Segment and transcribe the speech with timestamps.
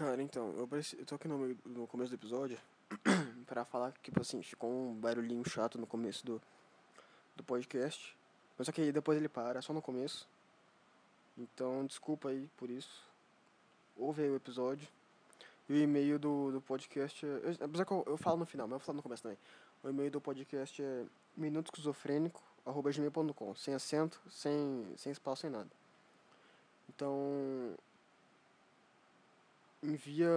[0.00, 2.58] Cara, então, eu, preci- eu tô aqui no, no começo do episódio
[3.46, 6.40] pra falar que, tipo assim, ficou um barulhinho chato no começo do,
[7.36, 8.16] do podcast.
[8.56, 10.26] Mas só que depois ele para, só no começo.
[11.36, 13.04] Então, desculpa aí por isso.
[13.94, 14.88] Ouve aí o episódio.
[15.68, 17.28] E o e-mail do, do podcast é.
[17.28, 19.36] eu- Apesar que eu, eu falo no final, mas eu falar no começo também.
[19.82, 21.04] O e-mail do podcast é
[21.36, 25.68] minutosquizofrênico.gmail.com Sem acento, sem, sem espaço, sem nada.
[26.88, 27.76] Então,
[29.82, 30.28] envia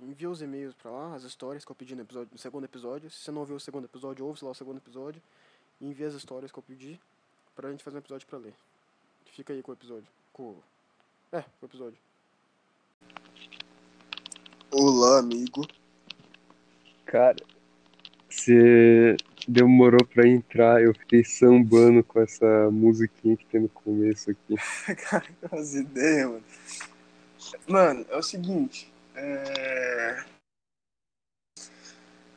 [0.00, 3.10] envia os e-mails pra lá, as histórias que eu pedi no, episódio, no segundo episódio.
[3.10, 5.22] Se você não ouviu o segundo episódio, ouve lá o segundo episódio.
[5.80, 7.00] E envia as histórias que eu pedi
[7.54, 8.54] pra gente fazer um episódio pra ler.
[9.26, 10.06] Fica aí com o episódio.
[10.32, 10.56] Com...
[11.32, 11.98] É, com o episódio.
[14.70, 15.66] Olá, amigo.
[17.04, 17.36] Cara,
[18.28, 24.54] você demorou pra entrar, eu fiquei sambando com essa musiquinha que tem no começo aqui.
[25.10, 26.44] Cara, as ideias, mano.
[27.68, 28.92] Mano, é o seguinte.
[29.14, 30.24] É...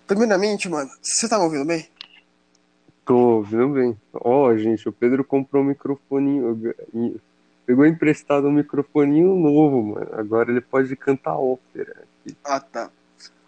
[0.06, 1.90] Primeiramente, mano, você tá me ouvindo bem?
[3.06, 4.00] Tô ouvindo bem.
[4.14, 6.76] Ó, gente, o Pedro comprou um microfoninho.
[7.66, 10.10] Pegou emprestado um microfoninho novo, mano.
[10.14, 12.06] Agora ele pode cantar ópera.
[12.44, 12.90] Ah, tá.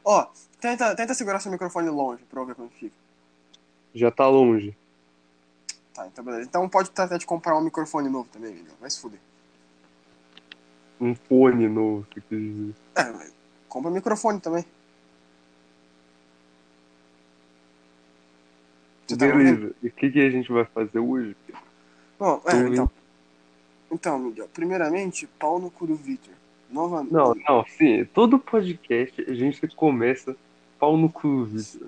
[0.03, 0.27] Ó,
[0.59, 2.95] tenta, tenta segurar seu microfone longe pra eu ver como fica.
[3.93, 4.75] Já tá longe.
[5.93, 6.43] Tá, então beleza.
[6.43, 8.75] Então pode tratar de comprar um microfone novo também, Miguel.
[8.79, 9.19] Vai se fuder.
[10.99, 12.75] Um fone novo, você quis dizer.
[12.95, 13.27] É,
[13.67, 14.65] compra microfone também.
[19.07, 19.25] Você tá?
[19.27, 19.73] Beleza.
[19.81, 21.35] E o que, que a gente vai fazer hoje?
[22.19, 22.91] Bom, é, então.
[23.91, 26.33] Então, Miguel, primeiramente, pau no cu do Victor.
[26.69, 27.11] Novamente.
[27.11, 28.05] Não, não, sim.
[28.13, 30.35] Todo podcast a gente começa
[30.79, 31.87] pau no cu, Vitor.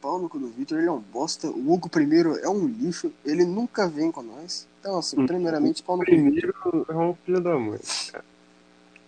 [0.00, 1.48] Pau no cu do Victor, ele é um bosta.
[1.50, 3.12] O Hugo primeiro é um lixo.
[3.24, 4.66] Ele nunca vem com nós.
[4.80, 5.26] Então, assim, Hum.
[5.26, 6.52] primeiramente, pau no cu do Victor.
[6.54, 7.78] Primeiro é uma filha da mãe.
[8.12, 8.24] cara.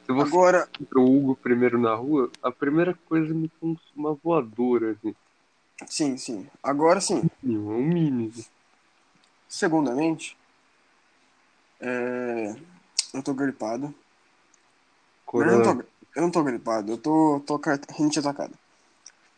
[0.08, 3.50] Se você Agora, encontra o Hugo primeiro na rua, a primeira coisa me
[3.94, 5.14] uma voadora, assim.
[5.86, 6.46] sim, sim.
[6.62, 7.28] Agora sim.
[7.44, 8.32] É um mini.
[9.46, 10.34] Segundamente,
[11.78, 12.54] é...
[13.12, 13.94] eu tô gripado.
[15.34, 15.82] Mas eu não Corona.
[15.82, 18.54] tô, eu não tô gripado, eu tô, tô com a rinite atacada.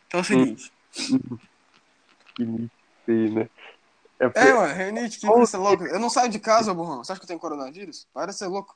[0.06, 0.72] Então é o seguinte.
[2.36, 2.70] Que
[3.06, 3.48] sei, né?
[4.20, 5.84] É, porque- É, mano, rinite, que você é louco.
[5.84, 6.98] Eu não saio de casa, burrão.
[7.02, 8.06] Você acha que eu tenho coronavírus?
[8.14, 8.72] Para de ser louco.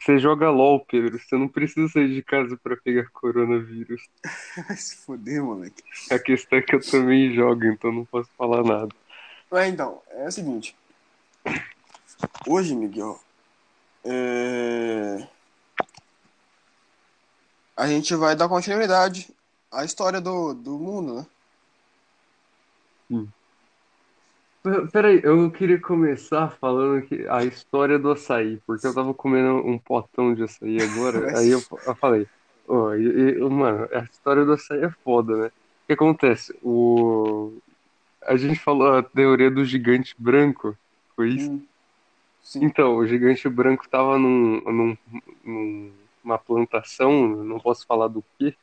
[0.00, 1.18] Você joga LOL, Pedro.
[1.18, 4.02] Você não precisa sair de casa pra pegar coronavírus.
[4.68, 5.82] Vai se foder, moleque.
[6.10, 8.94] A questão é que eu também jogo, então não posso falar nada.
[9.50, 10.76] Mas então, é o seguinte.
[12.46, 13.18] Hoje, Miguel,
[14.04, 15.26] é...
[17.76, 19.34] a gente vai dar continuidade
[19.70, 21.26] à história do, do mundo, né?
[23.08, 23.37] P-
[24.92, 29.78] Peraí, eu queria começar falando que a história do açaí, porque eu tava comendo um
[29.78, 32.28] potão de açaí agora, aí eu, eu falei,
[32.66, 35.46] ó, e- e, mano, a história do açaí é foda, né?
[35.48, 35.52] O
[35.86, 36.52] que acontece?
[36.62, 37.60] O...
[38.24, 40.76] A gente falou a teoria do gigante branco,
[41.16, 41.50] foi isso?
[41.50, 41.68] Hum,
[42.42, 42.70] Sim.
[42.70, 44.96] Então, o gigante branco tava num, num,
[45.44, 48.56] num- numa plantação, não posso falar do quê,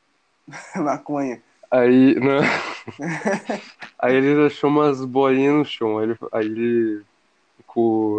[0.76, 1.42] Maconha.
[1.80, 2.38] Aí, né?
[3.98, 5.98] Aí ele achou umas bolinhas no chão.
[5.98, 7.02] Aí ele, aí ele,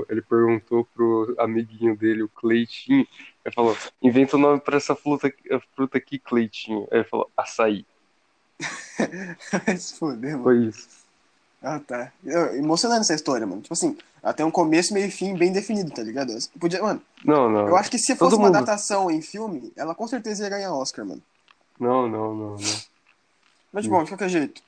[0.09, 3.07] ele perguntou pro amiguinho dele, o Cleitinho.
[3.45, 6.87] Ele falou: Inventa o nome pra essa fruta, aqui- fruta aqui, Cleitinho.
[6.91, 7.85] Aí ele falou: Açaí.
[9.77, 10.43] Se foder, mano.
[10.43, 10.87] Foi isso.
[11.61, 12.11] Ah, tá.
[12.55, 13.61] Emocionante essa história, mano.
[13.61, 16.31] Tipo assim, até um começo, meio e fim bem definido, tá ligado?
[16.31, 17.67] Eu Podia, mano, Não, não.
[17.67, 20.49] eu acho que se Todo fosse uma mundo- adaptação em filme, ela com certeza ia
[20.49, 21.21] ganhar Oscar, mano.
[21.79, 22.96] Não, não, não, não.
[23.77, 24.61] Mas, bom, de qualquer jeito.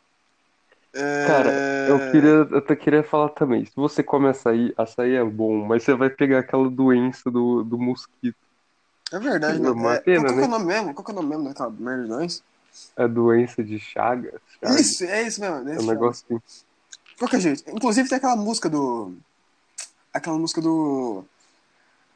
[0.93, 1.25] É...
[1.27, 1.51] Cara,
[1.87, 3.65] eu queria, eu até queria falar também.
[3.65, 7.77] Se você come açaí, açaí é bom, mas você vai pegar aquela doença do, do
[7.77, 8.37] mosquito.
[9.11, 9.69] É verdade, É né?
[9.71, 10.47] uma É, pena, qual, qual que é né?
[10.47, 10.93] o nome mesmo?
[10.93, 12.41] Qual que é o nome mesmo daquela merda de doença?
[12.95, 14.39] A doença de Chagas.
[14.63, 14.79] Chagas.
[14.79, 15.57] Isso, é isso mesmo.
[15.57, 16.41] É desse um negócio assim.
[17.09, 17.63] De qualquer jeito.
[17.69, 19.13] Inclusive tem aquela música do.
[20.13, 21.23] Aquela música do.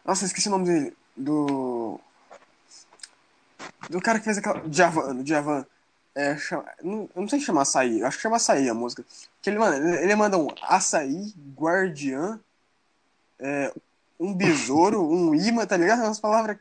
[0.06, 0.94] Nossa, esqueci o nome dele.
[1.18, 2.00] Do.
[3.90, 4.60] Do cara que fez aquela.
[4.68, 5.66] Djavan, do Djavan.
[6.16, 6.66] É, chama...
[6.84, 9.04] não, eu não sei se chama açaí, eu acho que chama açaí a música.
[9.42, 12.40] Que ele, mano, ele, manda um açaí, guardiã,
[13.40, 13.74] é,
[14.20, 16.04] um besouro, um imã, tá ligado?
[16.04, 16.58] Umas palavras.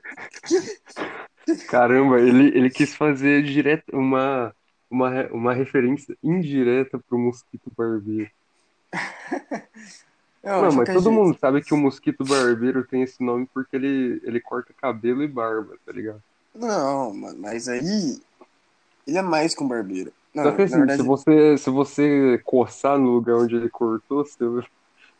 [1.68, 4.54] Caramba, ele, ele quis fazer direto uma,
[4.90, 8.30] uma, uma referência indireta pro mosquito barbeiro.
[10.42, 11.12] Eu, Não, mas todo jeito.
[11.12, 15.28] mundo sabe que o mosquito barbeiro tem esse nome porque ele, ele corta cabelo e
[15.28, 16.22] barba, tá ligado?
[16.54, 18.20] Não, mas aí.
[19.06, 20.12] Ele é mais que um barbeiro.
[20.34, 21.02] Não, Só que assim, verdade.
[21.02, 24.64] se você, se você coçar no lugar onde ele cortou, seu,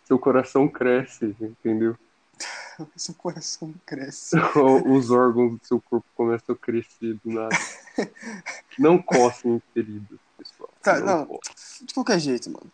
[0.05, 1.97] seu coração cresce, entendeu?
[2.97, 4.37] seu coração cresce.
[4.87, 7.57] Os órgãos do seu corpo começam a crescer do nada.
[8.79, 10.71] Não coçem feridas, pessoal.
[10.83, 11.41] Tá, não, não
[11.83, 12.71] de qualquer jeito, mano.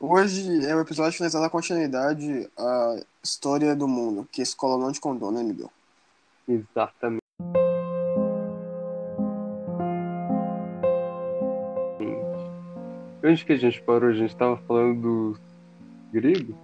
[0.00, 4.92] Hoje é o episódio finalizado a continuidade a história do mundo, que a escola não
[4.92, 5.70] te contou, né, Miguel?
[6.46, 7.23] Exatamente.
[13.24, 14.10] Onde que a gente parou?
[14.10, 15.40] A gente tava falando dos
[16.12, 16.54] gregos?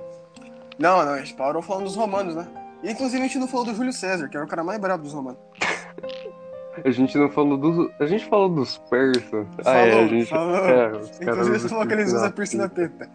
[0.79, 2.47] Não, não, a gente parou falando dos romanos, né?
[2.83, 5.03] E, inclusive a gente não falou do Júlio César, que era o cara mais brabo
[5.03, 5.41] dos romanos.
[6.85, 7.91] A gente não falou dos.
[7.99, 9.23] A gente falou dos persas.
[9.23, 10.31] Falou, ah, é, a gente.
[10.31, 10.57] Falou.
[10.57, 13.11] É, inclusive você falou que eles usam piercing na teta.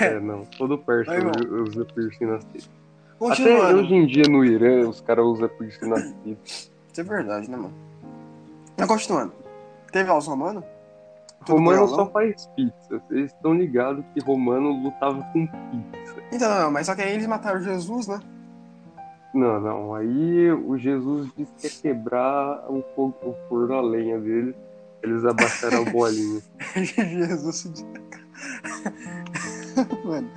[0.00, 0.44] É, não.
[0.44, 1.12] Todo persa
[1.48, 2.66] usa piercing na teta.
[3.30, 6.38] Até hoje em dia no Irã os caras usam piercing na teta.
[6.44, 7.74] Isso é verdade, né, mano?
[8.76, 9.32] Mas continuando.
[9.92, 10.64] Teve lá os romanos?
[11.48, 13.02] Romano só faz pizza.
[13.08, 16.16] Vocês estão ligados que Romano lutava com pizza.
[16.32, 18.20] Então, não, mas só que aí eles mataram Jesus, né?
[19.32, 19.94] Não, não.
[19.94, 24.54] Aí o Jesus disse que ia quebrar o, fogo, o forno a lenha dele.
[25.02, 26.40] Eles abaixaram a bolinha.
[26.76, 27.72] Jesus.
[30.04, 30.28] Mano.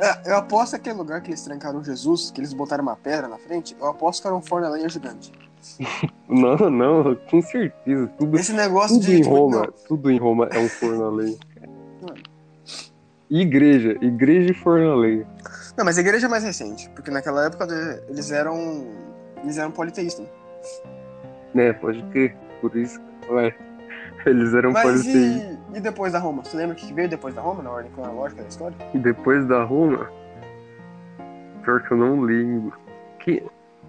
[0.00, 3.26] É, eu aposto que aquele lugar que eles trancaram Jesus, que eles botaram uma pedra
[3.26, 5.32] na frente, eu aposto que era um forno a lenha gigante.
[6.28, 8.06] Não, não, com certeza.
[8.18, 9.14] Tudo, Esse negócio tudo de.
[9.16, 9.72] em tipo, Roma, não.
[9.86, 11.38] tudo em Roma é um forno a lenha.
[13.30, 15.26] Igreja, igreja e forno a lenha.
[15.76, 17.66] Não, mas a igreja é mais recente, porque naquela época
[18.08, 18.86] eles eram.
[19.42, 20.26] Eles eram politeístas.
[21.54, 22.36] Né, pode crer.
[22.60, 23.00] Por isso,
[23.30, 23.54] ué,
[24.26, 25.58] eles eram Mas politeístas.
[25.74, 26.42] e, e depois da Roma?
[26.44, 28.76] Você lembra o que veio depois da Roma, na ordem cronológica da história?
[28.94, 30.10] E depois da Roma,
[31.62, 32.76] pior que eu não lembro.
[33.20, 33.42] Que,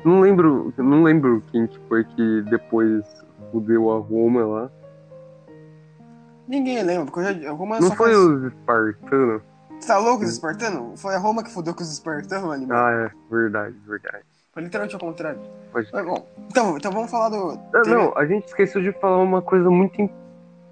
[0.04, 3.04] não lembro, não lembro quem que foi que depois
[3.52, 4.72] fudeu a Roma lá.
[6.48, 9.42] Ninguém lembra, porque já, a Roma Não foi os espartanos?
[9.80, 11.00] Você tá louco, os espartanos?
[11.02, 12.78] Foi a Roma que fudeu com os espartanos, animal.
[12.78, 14.24] Ah, é, verdade, verdade.
[14.52, 15.40] Foi literalmente ao contrário.
[15.72, 17.52] Pode Mas, bom, então, então vamos falar do.
[17.76, 20.02] Ah, Não, a gente esqueceu de falar uma coisa muito.
[20.02, 20.10] im-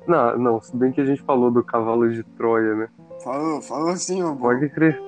[0.07, 2.89] Não, não, se bem que a gente falou do cavalo de Troia, né?
[3.23, 4.41] Falou, falou sim, ô bom.
[4.41, 4.99] Pode crer.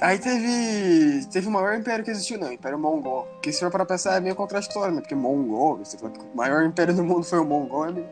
[0.00, 1.26] Aí teve.
[1.26, 3.26] Teve o maior império que existiu, não, o Império Mongol.
[3.42, 5.00] Que se for para pensar é meio contraditório, né?
[5.00, 8.06] Porque Mongol, você fala que o maior império do mundo foi o Mongol, é meio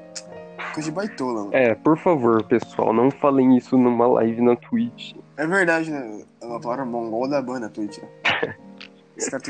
[0.76, 1.54] coisa de baitola, mano.
[1.54, 5.14] É, por favor, pessoal, não falem isso numa live na Twitch.
[5.36, 6.22] É verdade, né?
[6.42, 8.08] A palavra Mongol da banda Twitch, né?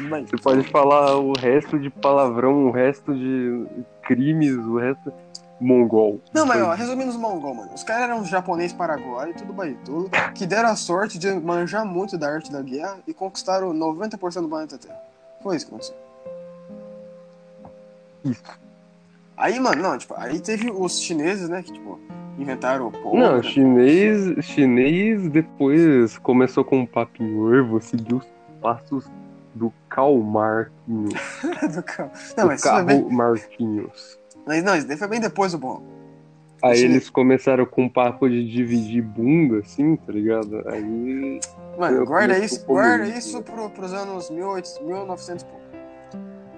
[0.09, 0.25] Bem.
[0.25, 3.67] Você pode falar o resto de palavrão, o resto de
[4.03, 5.13] crimes, o resto.
[5.61, 6.21] Mongol.
[6.35, 7.73] Não, mas ó, resumindo os mongol, mano.
[7.75, 12.31] Os caras eram japonês paraguaio, tudo baitola, que deram a sorte de manjar muito da
[12.31, 15.01] arte da guerra e conquistaram 90% do planeta Terra.
[15.43, 15.97] Foi isso que aconteceu.
[18.25, 18.43] Isso.
[19.37, 22.01] Aí, mano, não, tipo, aí teve os chineses, né, que, tipo,
[22.39, 23.37] inventaram o pólvora.
[23.37, 28.27] Não, chinês, chinês depois começou com um papinho, seguir os
[28.61, 29.07] passos
[29.55, 31.15] do Karl Marquinhos.
[31.75, 32.11] do carro.
[32.37, 33.03] Não, do mas carro bem...
[33.11, 34.19] Marquinhos.
[34.47, 35.83] Mas não, isso daí foi bem depois do bom.
[36.63, 36.95] Aí Chinês.
[36.95, 40.63] eles começaram com um papo de dividir bunda, assim, tá ligado?
[40.69, 41.41] Aí.
[41.77, 45.67] Mano, guarda isso, guarda isso pro, pros anos 1800, 1900 e pouco.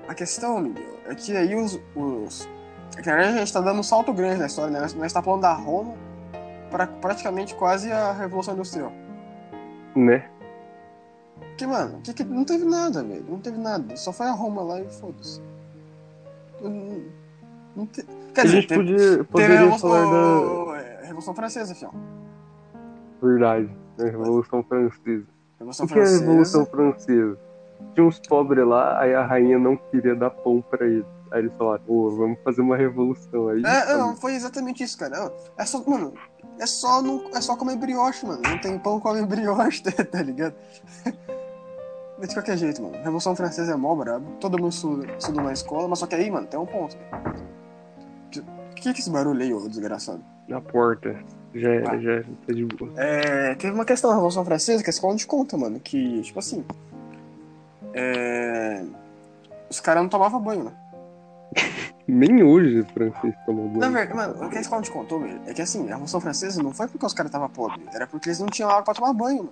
[0.06, 1.80] A questão, Miguel, é que aí os.
[1.96, 2.48] os
[2.96, 4.80] é que a gente tá dando um salto grande na história, né?
[4.80, 5.94] Nós, tá falando da Roma
[6.70, 8.92] pra praticamente quase a Revolução Industrial.
[9.94, 10.28] Né?
[11.38, 13.24] Porque, mano, que, que, não teve nada, velho.
[13.28, 13.96] Não teve nada.
[13.96, 15.40] Só foi a Roma lá e foda-se.
[17.78, 18.04] Não, não te...
[18.34, 21.74] Quer a dizer, gente teve, podia, teve a poderia Revolução, falar da é, Revolução Francesa,
[21.74, 21.94] fião.
[23.22, 24.10] verdade, né?
[24.10, 25.26] Revolução Francesa.
[25.58, 26.20] Revolução O que é a Francesa.
[26.20, 27.38] Revolução Francesa?
[27.94, 31.06] Tinha uns pobres lá, aí a rainha não queria dar pão pra eles.
[31.30, 33.62] Aí eles falaram, ô, vamos fazer uma revolução aí.
[33.62, 35.30] É, não, foi exatamente isso, cara.
[35.58, 36.14] É só, mano,
[36.58, 38.40] é só, não, é só comer brioche, mano.
[38.42, 40.54] Não tem pão, come brioche, tá, tá ligado?
[42.18, 42.96] De qualquer jeito, mano.
[42.96, 44.32] Revolução Francesa é mó brabo.
[44.40, 46.96] Todo mundo estuda, estuda na escola, mas só que aí, mano, tem um ponto.
[46.96, 47.57] O
[48.80, 50.22] que, que é esse barulho aí, ô desgraçado?
[50.48, 51.16] Na porta.
[51.54, 51.98] Já era, Ah.
[51.98, 52.90] já tá de boa.
[52.96, 55.80] É, teve uma questão na Revolução Francesa que a escola te conta, mano.
[55.80, 56.64] Que, tipo assim.
[57.94, 58.82] É,
[59.70, 60.72] os caras não tomavam banho, né?
[62.06, 63.80] Nem hoje o francês tomou banho.
[63.80, 66.20] Na verdade, mano, o que a escola te contou, velho, é que assim, a Revolução
[66.20, 68.94] Francesa não foi porque os caras estavam pobres, era porque eles não tinham água pra
[68.94, 69.50] tomar banho, mano.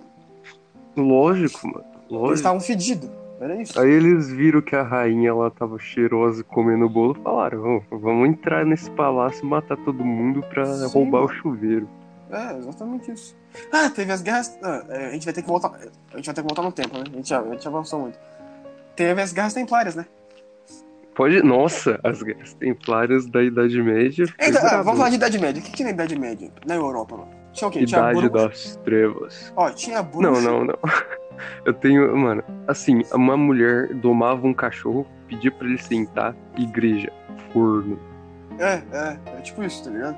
[1.09, 1.85] Lógico, mano.
[1.93, 2.33] Eles Lógico.
[2.35, 3.09] estavam fedidos.
[3.39, 3.79] Era isso.
[3.79, 8.29] Aí eles viram que a rainha lá tava cheirosa comendo bolo e falaram, "Ô, vamos
[8.29, 11.39] entrar nesse palácio e matar todo mundo pra Sim, roubar o mano.
[11.39, 11.87] chuveiro.
[12.31, 13.37] É, exatamente isso.
[13.71, 14.57] Ah, teve as guerras.
[14.63, 15.69] ah, é, a gente vai ter que voltar.
[16.13, 17.03] A gente vai ter que voltar no tempo, né?
[17.11, 18.19] A gente, já, a gente avançou muito.
[18.95, 20.05] Teve as guerras templárias, né?
[21.15, 21.41] Pode.
[21.41, 24.25] Nossa, as guerras templárias da Idade Média.
[24.39, 25.61] Então, ah, vamos falar de Idade Média.
[25.61, 26.51] O que tinha na Idade Média?
[26.65, 27.31] Na Europa, mano?
[27.53, 27.85] Tinha o quê?
[27.85, 28.29] Tinha Idade Buru...
[28.29, 29.53] das Trevas.
[29.55, 30.21] Ó, tinha bruxo.
[30.21, 30.75] Não, não, não.
[31.65, 37.11] Eu tenho, mano, assim, uma mulher domava um cachorro, pedia pra ele sentar, igreja,
[37.51, 37.99] forno.
[38.59, 40.17] É, é, é tipo isso, tá ligado?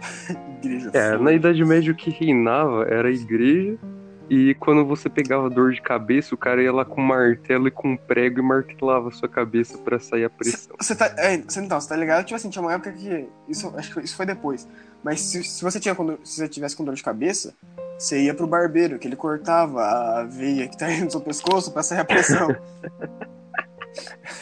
[0.62, 0.90] igreja.
[0.92, 1.24] É, forno.
[1.24, 3.78] na Idade Média o que reinava era a igreja,
[4.28, 7.70] e quando você pegava dor de cabeça, o cara ia lá com um martelo e
[7.70, 10.74] com um prego e martelava a sua cabeça pra sair a pressão.
[10.78, 11.06] Você tá.
[11.16, 12.24] É, você, então, você tá ligado?
[12.24, 13.28] Tipo assim, tinha uma época que.
[13.48, 14.66] Isso, acho que isso foi depois.
[15.02, 17.54] Mas se, se você tinha se você tivesse com dor de cabeça,
[17.96, 21.72] você ia pro barbeiro, que ele cortava a veia que tá aí no seu pescoço
[21.72, 22.48] pra sair a pressão.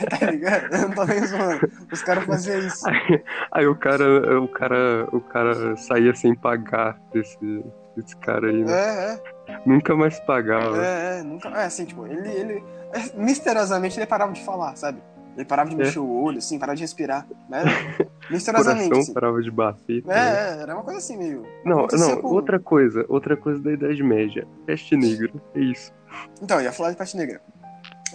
[0.08, 0.74] tá ligado?
[0.74, 1.70] Eu não tô nem zoando.
[1.92, 2.88] Os caras faziam isso.
[2.88, 3.22] Aí,
[3.52, 7.62] aí o cara, o cara, o cara saía sem pagar desse,
[7.96, 8.72] desse cara aí, né?
[8.72, 9.20] É,
[9.52, 9.60] é.
[9.66, 10.76] Nunca mais pagava.
[10.84, 11.48] É, é, nunca.
[11.50, 12.28] É assim, tipo, ele.
[12.28, 15.02] ele é, misteriosamente ele parava de falar, sabe?
[15.36, 15.78] Ele parava de É.
[15.78, 17.26] mexer o olho, assim, parava de respirar.
[17.48, 17.62] Né?
[18.30, 18.84] Misteriosamente.
[18.88, 19.12] coração Assim.
[19.12, 20.02] parava de bater.
[20.02, 20.14] tá?
[20.14, 20.18] É,
[20.58, 21.44] é, era uma coisa assim, meio.
[21.64, 24.46] Não, não, com- outra coisa, outra coisa da Idade Média.
[24.64, 25.92] Peste negra, é isso.
[26.40, 27.40] Então, eu ia falar de peste negra.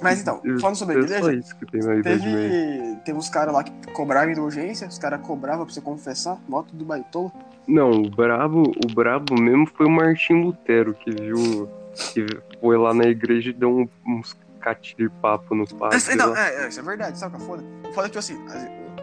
[0.02, 3.02] Mas então, falando sobre a é só igreja, isso que tem na Idade Média.
[3.04, 6.86] teve uns caras lá que cobravam indulgência, os caras cobravam pra você confessar, moto do
[6.86, 7.30] baitola.
[7.70, 11.70] Não, o brabo, o brabo mesmo foi o Martim Lutero, que viu,
[12.14, 12.26] que
[12.60, 16.16] foi lá na igreja e deu um- uns catirpapo no padre.
[16.16, 16.48] Não, lá.
[16.50, 17.64] é, é, isso é verdade, sabe o que é foda?
[17.94, 18.38] Foda que, tipo assim,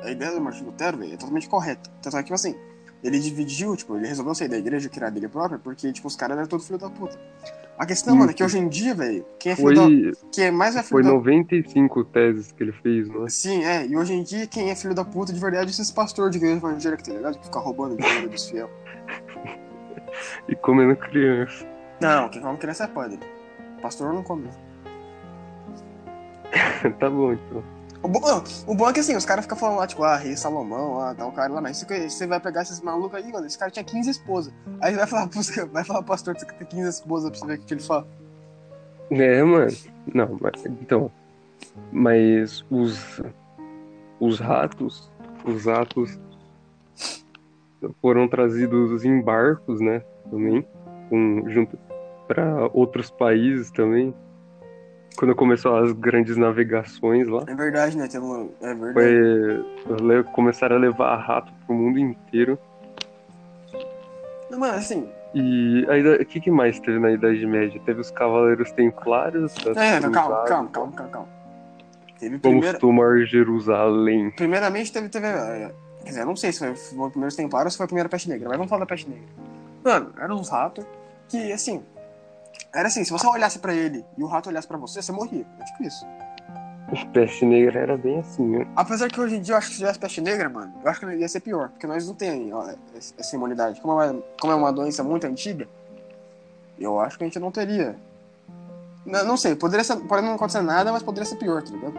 [0.02, 1.88] a, a ideia do Martin Lutero, velho, é totalmente correta.
[2.02, 2.54] Tanto é que, tipo assim,
[3.06, 6.36] ele dividiu, tipo, ele resolveu sair da igreja, criar dele própria, porque, tipo, os caras
[6.36, 7.18] eram todos filho da puta.
[7.78, 9.82] A questão, mano, é que hoje em dia, velho, quem é filho da...
[9.82, 11.10] Foi, Quem é mais é filho foi da...
[11.10, 13.28] 95 teses que ele fez, não é?
[13.28, 15.90] Sim, é, e hoje em dia quem é filho da puta de verdade é esses
[15.90, 17.38] pastores de igreja evangélica, tá ligado?
[17.38, 18.70] Que fica roubando dinheiro dos fiel.
[20.48, 21.66] E comendo criança.
[22.00, 23.20] Não, quem come criança é padre.
[23.82, 24.48] Pastor não come.
[26.98, 27.75] tá bom, então.
[28.02, 28.20] O bom,
[28.66, 31.14] o bom é que assim, os caras ficam falando lá, tipo, ah, rei Salomão, ah,
[31.14, 34.10] tal cara lá, mas você- vai pegar esses malucos aí, mano, esse cara tinha 15
[34.10, 34.52] esposas.
[34.80, 37.46] Aí vai falar, pros- vai falar pro pastor que você tem 15 esposas pra você
[37.46, 38.06] ver o que ele fala.
[39.10, 39.72] É, mano.
[40.14, 41.10] Não, mas então.
[41.92, 43.20] Mas os
[44.18, 45.10] os ratos,
[45.44, 46.18] os ratos
[48.00, 50.02] foram trazidos em barcos, né?
[50.30, 50.66] Também,
[51.08, 51.78] com, junto
[52.26, 54.14] para outros países também.
[55.16, 58.06] Quando começou as grandes navegações lá, É verdade, né?
[58.06, 59.64] Tem uma, é verdade.
[59.98, 62.58] foi começaram a levar rato pro mundo inteiro.
[64.50, 67.80] Não, mano, assim, E aí, o que, que mais teve na Idade Média?
[67.84, 69.54] Teve os Cavaleiros Templários.
[69.76, 71.28] é, não, calma, calma, calma, calma, calma.
[72.18, 74.30] Teve Vamos primeira, tomar Jerusalém.
[74.30, 75.70] primeiramente teve, teve, é,
[76.02, 77.86] quer dizer, eu não sei se foi, foi o primeiro templário ou se foi a
[77.86, 79.26] primeira peste negra, mas vamos falar da peste negra.
[79.84, 80.84] Mano, eram uns ratos
[81.28, 81.82] que, assim,
[82.76, 85.46] era assim, se você olhasse pra ele e o rato olhasse pra você, você morria.
[85.58, 86.06] É tipo isso.
[87.12, 88.66] Peste negra era bem assim, né?
[88.76, 91.00] Apesar que hoje em dia eu acho que se tivesse peste negra, mano, eu acho
[91.00, 92.76] que ia ser pior, porque nós não temos
[93.18, 93.80] essa imunidade.
[93.80, 95.66] Como é, uma, como é uma doença muito antiga,
[96.78, 97.96] eu acho que a gente não teria.
[99.04, 101.94] Não, não sei, poderia ser, pode não acontecer nada, mas poderia ser pior, tá ligado?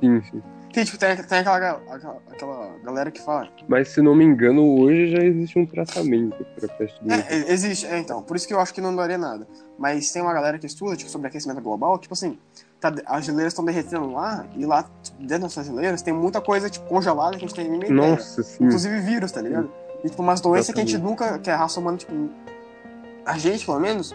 [0.00, 0.42] Sim, sim.
[0.72, 3.48] Tem, tipo, tem, tem aquela, aquela, aquela galera que fala.
[3.66, 7.26] Mas se não me engano, hoje já existe um tratamento para peste negra.
[7.28, 9.46] É, é, existe, é, então, por isso que eu acho que não daria nada.
[9.78, 12.38] Mas tem uma galera que estuda, tipo, sobre aquecimento global, tipo assim,
[12.78, 16.86] tá, as geleiras estão derretendo lá, e lá, dentro dessas geleiras, tem muita coisa, tipo,
[16.86, 17.90] congelada que a gente tem nem.
[17.90, 18.64] Nossa, sim.
[18.64, 19.70] Inclusive vírus, tá ligado?
[20.04, 22.12] E tipo, umas doenças que a gente nunca, que a raça humana, tipo,
[23.24, 24.14] a gente, pelo menos,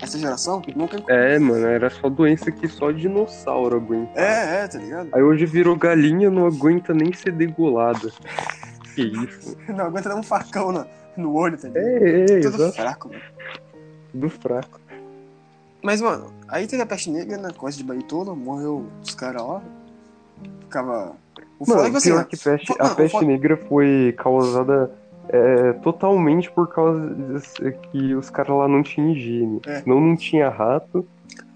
[0.00, 1.02] essa geração, nunca.
[1.08, 4.18] É, mano, era só doença que só dinossauro aguenta.
[4.20, 5.08] É, é, tá ligado?
[5.12, 8.10] Aí hoje virou galinha, não aguenta nem ser degolada.
[8.92, 9.56] Que isso?
[9.68, 10.84] Não aguenta dar um facão no,
[11.16, 11.84] no olho, tá ligado?
[11.86, 12.72] É, é, Tudo exato.
[12.72, 13.20] fraco, mano.
[14.10, 14.80] Tudo fraco.
[15.80, 17.50] Mas, mano, aí teve a peste negra, né?
[17.56, 19.62] Coisa de baitola, morreu os caras lá.
[20.62, 21.12] Ficava.
[21.58, 22.26] O foda é Mano, que assim, pior né?
[22.28, 24.90] que peste, a não, peste fo- negra foi causada
[25.32, 27.14] é, totalmente por causa
[27.90, 29.60] que os caras lá não tinham higiene.
[29.66, 29.80] É.
[29.82, 31.06] Senão não tinha rato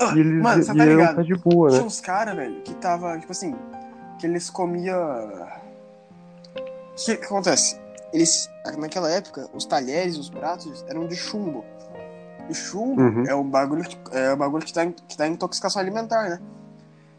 [0.00, 1.10] Ah, e eles mano, você tá ligado?
[1.10, 1.86] estar de boa, Tinha né?
[1.86, 3.54] uns caras, velho, que tava, tipo assim,
[4.18, 4.96] que eles comia.
[6.92, 7.78] O que, que acontece?
[8.12, 11.64] Eles, naquela época, os talheres, os pratos eram de chumbo.
[12.48, 13.24] E chumbo Uhum.
[13.26, 16.38] é o bagulho que, é o bagulho que dá, que dá intoxicação alimentar, né?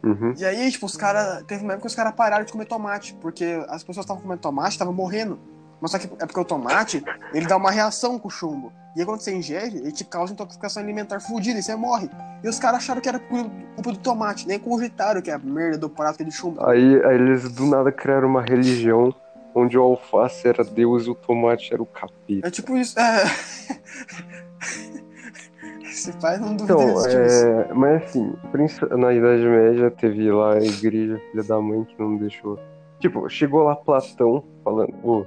[0.02, 0.34] Uhum.
[0.38, 1.42] E aí, tipo, os caras.
[1.44, 4.40] Teve uma época que os caras pararam de comer tomate, porque as pessoas estavam comendo
[4.40, 5.38] tomate, estavam morrendo.
[5.80, 7.04] Mas só que é porque o tomate,
[7.34, 8.72] ele dá uma reação com o chumbo.
[8.96, 12.08] E aí quando você ingere, ele te causa intoxicação alimentar fudida e você morre.
[12.42, 15.76] E os caras acharam que era culpa do tomate, nem cogitaram que é a merda
[15.78, 16.64] do prato é de chumbo.
[16.66, 19.14] Aí, aí eles do nada criaram uma religião
[19.54, 22.46] onde o alface era Deus e o tomate era o capeta.
[22.46, 22.98] É tipo isso.
[22.98, 23.24] É.
[25.82, 27.08] Esse pai não duvida Então, disso.
[27.08, 28.34] é, mas assim,
[28.98, 32.58] na Idade Média teve lá a igreja, filha da mãe, que não deixou.
[33.00, 35.24] Tipo, chegou lá Platão falando, ô,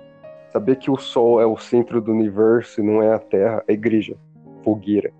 [0.52, 3.72] saber que o Sol é o centro do universo e não é a Terra, a
[3.72, 4.16] igreja,
[4.64, 5.12] fogueira.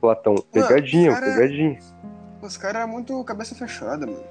[0.00, 0.34] Platão.
[0.52, 1.78] Pegadinha, cara- pegadinha.
[2.42, 4.22] Os caras eram muito cabeça fechada, mano.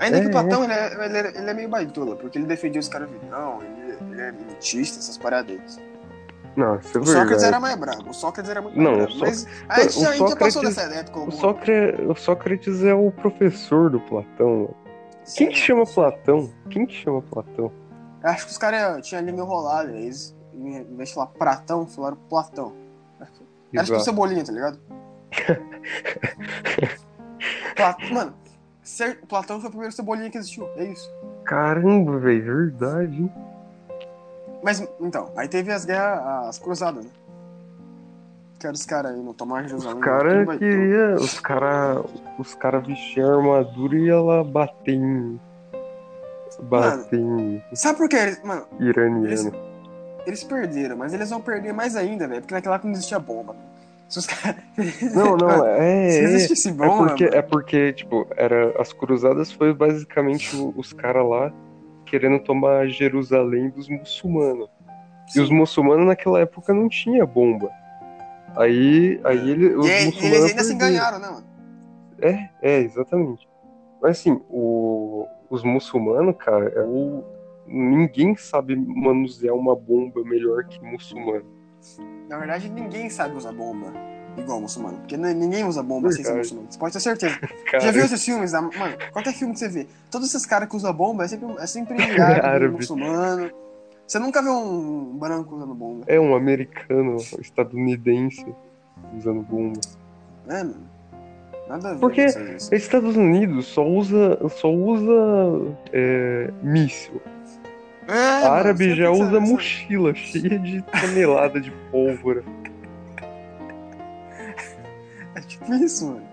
[0.00, 2.46] Ainda É, que o Platão, ele, é, ele, é, ele é meio baitola, porque ele
[2.46, 5.80] defendia os caras não, ele, ele é elitista, essas paradas.
[6.56, 9.18] Não, isso é O Sócrates era mais brabo, o Sócrates era muito Não, mais o
[9.18, 9.20] brabo.
[9.26, 11.20] Mas a gente, já- a gente já passou Sócrates- dessa época.
[11.20, 14.48] O Sócrates, o Sócrates é o professor do Platão.
[14.48, 14.76] mano.
[15.36, 16.50] Quem que chama Platão?
[16.70, 17.70] Quem que chama Platão?
[18.22, 21.86] Eu acho que os caras tinham ali meio rolado, eles, em vez de falar Pratão,
[21.86, 22.72] falaram Platão.
[23.72, 24.78] Era tipo cebolinha, tá ligado?
[27.76, 28.34] Pla- Mano,
[28.82, 31.08] cer- Platão foi o primeiro cebolinha que existiu, é isso.
[31.44, 33.22] Caramba, velho, verdade.
[33.22, 33.32] hein?
[34.62, 37.10] Mas, então, aí teve as guerras, as cruzadas, né?
[38.58, 39.98] Que eram os caras aí no tomar Jerusalém.
[39.98, 41.14] Os caras queriam.
[41.14, 42.04] Os caras
[42.38, 45.40] os cara vestiam armadura e lá bater em.
[46.60, 49.52] Bater em Sabe por que eles, mano, iraniano.
[50.26, 53.54] eles perderam, mas eles vão perder mais ainda, velho, porque naquela época não existia bomba.
[54.08, 54.56] Se os caras...
[55.14, 56.10] Não, não, é.
[56.10, 60.56] Se é, existisse é bomba, porque, mano, é porque, tipo, era, as cruzadas foi basicamente
[60.76, 61.52] os caras lá
[62.06, 64.70] querendo tomar Jerusalém dos muçulmanos.
[65.36, 67.70] E os muçulmanos naquela época não tinha bomba.
[68.56, 70.90] Aí, aí ele, os e, eles ainda se perderam.
[70.90, 71.46] enganaram, né, mano?
[72.22, 73.46] É, é, exatamente.
[74.00, 77.22] Mas assim, o- os muçulmanos, cara, é o-
[77.66, 81.44] ninguém sabe manusear uma bomba melhor que muçulmano.
[82.28, 83.92] Na verdade, ninguém sabe usar bomba
[84.36, 84.98] igual muçulmano.
[84.98, 86.70] Porque ninguém usa bomba sem ser muçulmano.
[86.70, 87.38] Você pode ter certeza.
[87.70, 88.52] Cara, Já viu esses filmes?
[88.52, 91.46] da- Mano, qualquer filme que você vê, todos esses caras que usam bomba é sempre,
[91.58, 92.74] é sempre árabe, Árabe.
[92.74, 93.50] muçulmano.
[94.06, 96.04] Você nunca vê um branco usando bomba.
[96.06, 98.46] é um americano, estadunidense
[99.16, 99.80] usando bomba.
[100.48, 100.88] É, mano.
[101.68, 102.00] Nada a ver.
[102.00, 102.26] Porque
[102.72, 107.20] Estados Unidos só usa, só usa é, míssil.
[108.08, 112.42] É, árabe já usa mochila cheia de tonelada de pólvora.
[115.34, 116.26] É tipo isso, mano.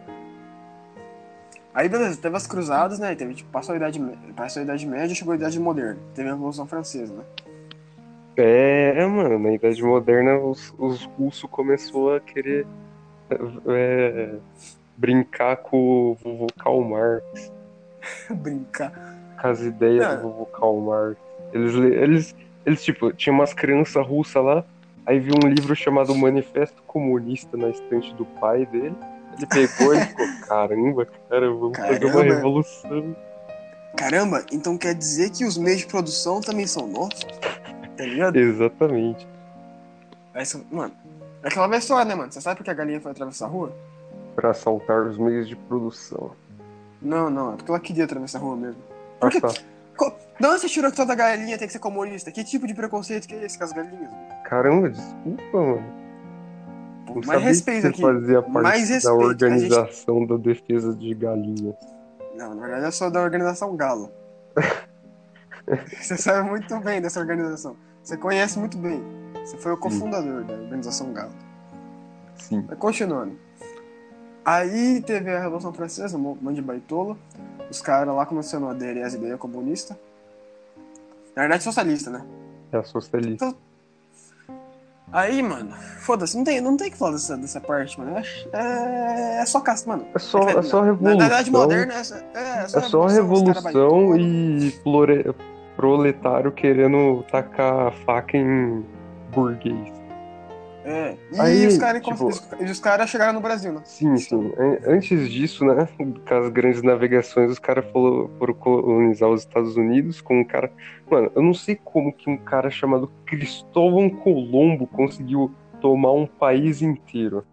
[1.71, 3.13] Aí, beleza, teve as cruzadas, né?
[3.13, 4.01] Teve, tipo, passou a Idade,
[4.35, 5.99] passou a Idade Média chegou a Idade Moderna.
[6.15, 7.23] Teve a Revolução Francesa, né?
[8.37, 12.65] É, é, mano, na Idade Moderna os, os russos começou a querer
[13.67, 14.35] é,
[14.97, 17.51] brincar com o vovô Karl Marx,
[18.29, 18.91] Brincar.
[19.41, 20.15] com as ideias É.
[20.17, 21.17] do vovô Karl Marx.
[21.53, 24.63] Eles, le- eles, eles, tipo, tinha umas crianças russas lá,
[25.05, 28.95] aí viu um livro chamado Manifesto Comunista na estante do pai dele.
[29.37, 32.35] Ele pegou e ficou, caramba, cara, vamos fazer uma Caramba.
[32.35, 33.15] revolução.
[33.97, 37.23] Caramba, então quer dizer que os meios de produção também são nossos?
[37.97, 38.35] Tá ligado?
[38.37, 39.25] Exatamente.
[40.33, 40.91] Você- mano,
[41.43, 42.31] é aquela velha história, né, mano?
[42.31, 43.71] Você sabe por que a galinha foi atravessar a rua?
[44.35, 46.31] Pra assaltar os meios de produção.
[47.01, 48.81] Não, não, é porque ela queria atravessar a rua mesmo.
[49.17, 49.49] Ah, Por que- tá.
[49.95, 52.29] Co- De onde você tirou que toda galinha tem que ser comunista?
[52.31, 54.09] Que tipo de preconceito que é esse com as galinhas?
[54.43, 55.83] Caramba, desculpa, mano.
[57.07, 58.01] Pô, mais respeito aqui.
[58.01, 61.75] você fazia parte Mais da respeito, a organização da defesa de galinhas.
[62.35, 64.11] Não, na verdade eu sou da organização Galo.
[65.99, 67.75] Você sabe muito bem dessa organização.
[68.03, 69.01] Você conhece muito bem.
[69.43, 71.31] Você foi o cofundador da organização Galo.
[72.35, 72.65] Sim.
[72.67, 73.37] Mas continuando.
[74.45, 77.17] Aí teve a Revolução Francesa, um monte de baitola.
[77.69, 79.97] Os caras lá começaram a aderir às ideias comunistas.
[81.35, 82.23] Na verdade, socialista, né?
[82.71, 83.53] É socialista.
[85.11, 88.17] Aí, mano, foda-se, não tem, não tem que falar dessa, dessa parte, mano.
[88.53, 90.05] É, é só casta, mano.
[90.13, 91.17] É só, é só Na, revolução.
[91.19, 94.19] na idade moderna, é, só- é, É só os caras revolução baitola.
[94.19, 95.35] e plore-
[95.75, 98.83] proletário querendo tacar a faca em
[99.33, 99.93] burguês.
[100.85, 101.15] É.
[101.33, 103.81] E Aí, os caras tipo- os caras chegaram no Brasil, né?
[103.85, 104.53] Sim, sim.
[104.57, 109.75] An- Antes disso, né, com as grandes navegações, os caras foram, foram colonizar os Estados
[109.75, 110.71] Unidos com um cara.
[111.09, 116.81] Mano, eu não sei como que um cara chamado Cristóvão Colombo conseguiu tomar um país
[116.81, 117.43] inteiro.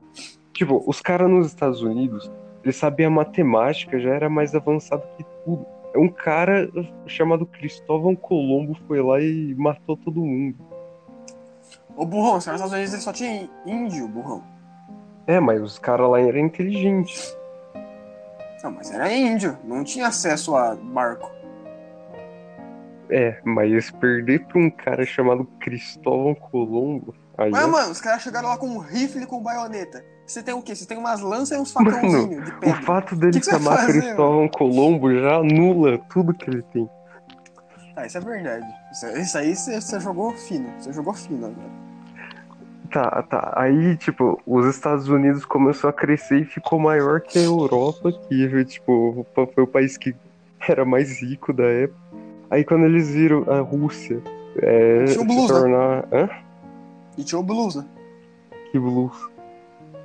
[0.53, 2.31] Tipo, os caras nos Estados Unidos,
[2.63, 5.65] eles sabiam matemática, já era mais avançado que tudo.
[5.97, 6.71] Um cara
[7.07, 10.57] chamado Cristóvão Colombo foi lá e matou todo mundo.
[11.97, 14.43] Ô, burrão, os caras dos Estados Unidos eles só tinha índio, burrão.
[15.27, 17.37] É, mas os caras lá eram inteligentes.
[18.63, 21.31] Não, mas era índio, não tinha acesso a barco.
[23.11, 27.15] É, mas perder pra um cara chamado Cristóvão Colombo.
[27.37, 30.03] Aí Mas, é- mano, os caras chegaram lá com um rifle e com baioneta.
[30.27, 30.75] Você tem o quê?
[30.75, 32.83] Você tem umas lanças e uns facãozinhos de o pedra.
[32.83, 36.89] fato dele Que chamar fazer, Cristóvão Colombo já anula tudo que ele tem.
[37.95, 38.67] Tá, isso é verdade.
[38.93, 40.73] Isso, isso aí você, você jogou fino.
[40.79, 41.82] Você jogou fino agora.
[42.93, 43.55] Tá, tá.
[43.57, 48.65] Aí, tipo, os Estados Unidos começou a crescer e ficou maior que a Europa, que,
[48.67, 50.15] tipo, foi o país que
[50.69, 51.99] era mais rico da época.
[52.51, 54.23] Aí quando eles viram a Rússia
[54.57, 55.59] é, Tinha o se blues, né?
[55.59, 56.09] tornar.
[56.13, 56.29] Hã?
[57.17, 57.87] E tinha o blues, né?
[58.71, 59.17] Que blues?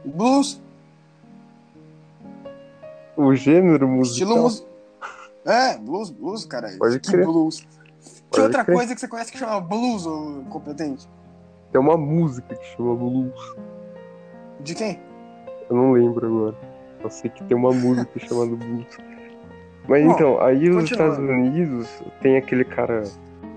[0.05, 0.61] O blues.
[3.17, 4.27] O gênero musical.
[4.29, 4.65] Estilo mus...
[5.43, 6.69] É, blues, blues, cara.
[6.77, 7.25] Pode que crer.
[7.25, 7.59] blues.
[7.59, 7.67] Que
[8.29, 8.75] Pode outra crer.
[8.77, 11.07] coisa que você conhece que chama blues, ô competente?
[11.71, 13.55] Tem uma música que chama blues.
[14.61, 14.99] De quem?
[15.69, 16.55] Eu não lembro agora.
[17.03, 18.97] Eu sei que tem uma música chamada blues.
[19.87, 20.83] Mas Bom, então, aí os.
[20.83, 23.03] Estados Unidos tem aquele cara.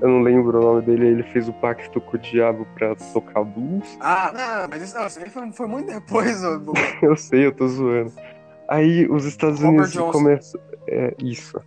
[0.01, 3.45] Eu não lembro o nome dele, ele fez o pacto com o diabo pra tocar
[3.45, 3.99] blues.
[4.01, 6.61] Ah, não, mas isso, não, isso aí foi, foi muito depois, ô.
[7.03, 8.13] Eu sei, eu tô zoando.
[8.69, 10.61] Aí os Estados Robert Unidos começam.
[10.87, 11.61] É, isso.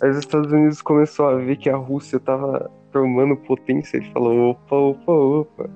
[0.00, 4.50] Aí os Estados Unidos começou a ver que a Rússia tava tomando potência e falou:
[4.50, 5.70] opa, opa, opa.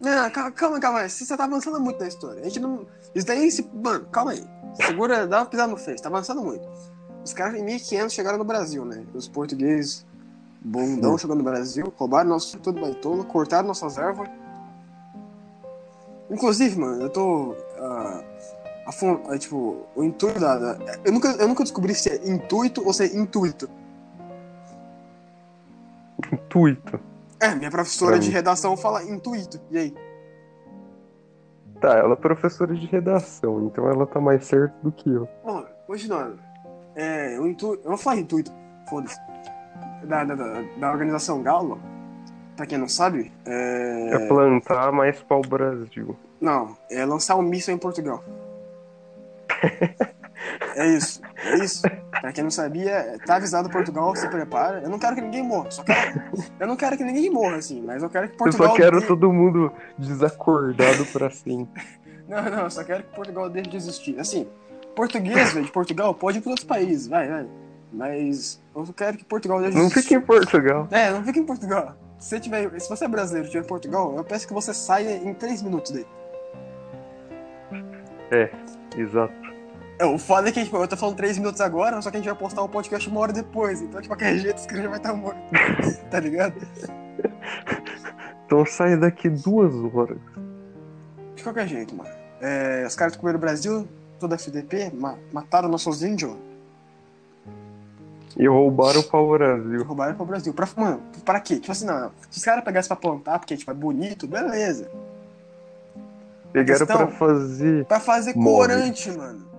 [0.00, 1.10] Não, calma, calma, aí.
[1.10, 2.40] Você tá avançando muito na história.
[2.40, 2.86] A gente não.
[3.14, 3.68] Isso daí, se...
[3.72, 4.44] mano, calma aí.
[4.74, 6.00] Segura, dá uma pisada no freio.
[6.00, 6.66] Tá avançando muito.
[7.24, 9.02] Os caras em 1500 chegaram no Brasil, né?
[9.14, 10.04] Os portugueses,
[10.60, 14.28] bundão, chegando no Brasil, roubaram nosso tudo baitola, cortaram nossas ervas.
[16.30, 17.54] Inclusive, mano, eu tô.
[17.78, 18.22] ah,
[18.86, 20.58] a é, tipo, o intuito da.
[20.58, 23.70] da- eu, nunca, eu nunca descobri se é intuito ou se é intuito.
[26.34, 27.00] Intuito.
[27.40, 29.60] É, minha professora de redação fala intuito.
[29.70, 29.94] E aí?
[31.80, 35.28] Tá, ela é professora de redação, então ela tá mais certa do que eu.
[35.44, 36.38] Bom, continuando.
[36.94, 37.82] É, o intuito.
[37.84, 38.50] Eu vou falar intuito,
[38.88, 39.16] foda-se.
[40.04, 41.80] Da, da, da, da organização Galo,
[42.56, 44.10] pra quem não sabe, é.
[44.12, 46.16] É plantar mais pau Brasil.
[46.40, 48.22] Não, é lançar um míssil em Portugal.
[50.76, 51.82] é isso, é isso.
[52.20, 54.80] Pra quem não sabia, tá avisado Portugal, se prepara.
[54.80, 56.20] Eu não quero que ninguém morra, só quero.
[56.58, 58.68] Eu não quero que ninguém morra, assim, mas eu quero que Eu Portugal.
[58.70, 61.82] só quero dê- todo mundo desacordado pra sempre.
[62.26, 64.18] Não, não, eu só quero que Portugal deixe de existir.
[64.18, 64.48] Assim,
[64.96, 67.46] português, velho, de Portugal pode ir para outros países, vai, vai.
[67.92, 70.02] Mas eu quero que Portugal deixe de Não existir.
[70.04, 70.88] fique em Portugal.
[70.90, 71.94] É, não fica em Portugal.
[72.18, 74.72] Se você, tiver, se você é brasileiro e estiver em Portugal, eu peço que você
[74.72, 76.06] saia em 3 minutos daí.
[78.30, 78.50] É,
[78.96, 79.34] exato.
[79.98, 82.20] É, o foda é que tipo, eu tô falando 3 minutos agora, só que a
[82.20, 83.80] gente vai postar o podcast uma hora depois.
[83.80, 85.38] Então, de qualquer jeito, esse cara já vai estar morto.
[86.10, 86.54] tá ligado?
[88.46, 90.18] Então sai daqui duas horas.
[91.36, 92.10] De qualquer jeito, mano.
[92.40, 96.36] É, os caras descobriram o Brasil, toda FDP, ma- mataram nossos índios,
[98.36, 99.84] E roubaram o pau Brasil.
[99.84, 100.52] roubaram pro Brasil.
[100.52, 101.54] Pra, mano, pra quê?
[101.60, 102.10] Tipo assim, não.
[102.30, 104.90] Se os caras pegassem pra plantar, porque tipo, é bonito, beleza.
[106.52, 109.53] Pegaram questão- pra fazer Pra fazer corante, mano.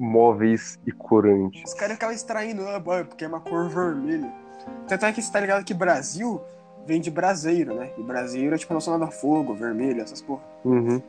[0.00, 1.62] Móveis e corantes.
[1.64, 4.32] Os caras ficavam extraindo, ah, boy, porque é uma cor vermelha.
[4.88, 6.40] Tanto é que você tá ligado que Brasil
[6.86, 7.90] vem de braseiro, né?
[7.98, 10.40] E braseiro é tipo relacionado a fogo, vermelho, essas porra.
[10.64, 11.00] Uhum.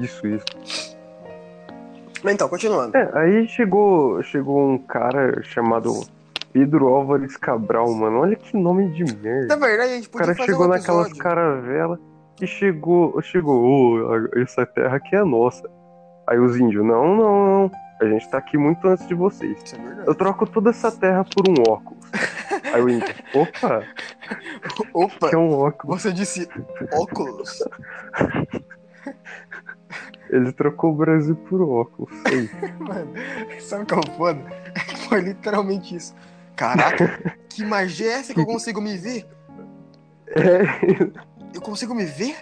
[0.00, 0.96] Isso, isso.
[2.24, 2.96] Mas então, continuando.
[2.96, 5.92] É, aí chegou, chegou um cara chamado
[6.52, 8.20] Pedro Álvares Cabral, mano.
[8.20, 9.56] Olha que nome de Na merda.
[9.56, 11.98] verdade, a gente O podia cara fazer chegou um naquelas caravelas
[12.40, 15.68] e chegou, chegou, "Ô, essa terra aqui é nossa.
[16.26, 17.70] Aí os índios, não, não, não.
[18.00, 19.56] A gente tá aqui muito antes de vocês.
[19.64, 20.08] Isso é verdade.
[20.08, 22.04] Eu troco toda essa terra por um óculos.
[22.72, 23.84] Aí o índio, opa,
[24.92, 26.02] Opa, que é um óculos.
[26.02, 26.48] você disse
[26.92, 27.58] óculos.
[30.28, 32.12] Ele trocou o Brasil por óculos.
[32.80, 33.12] Mano,
[33.60, 34.40] sabe o que é o foda?
[35.08, 36.14] Foi literalmente isso.
[36.56, 39.26] Caraca, que magia é essa que eu consigo me ver?
[40.28, 40.64] é,
[41.54, 42.36] Eu consigo me ver?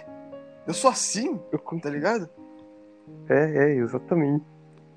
[0.65, 1.39] Eu sou assim,
[1.81, 2.27] tá ligado?
[3.29, 4.43] é, é, exatamente.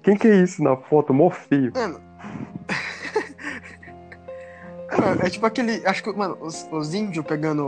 [0.08, 1.12] Quem que é isso na foto?
[1.12, 1.70] Mó feio.
[1.76, 2.00] Mano.
[5.22, 5.86] É tipo aquele.
[5.86, 7.62] Acho que, mano, os, os índios pegando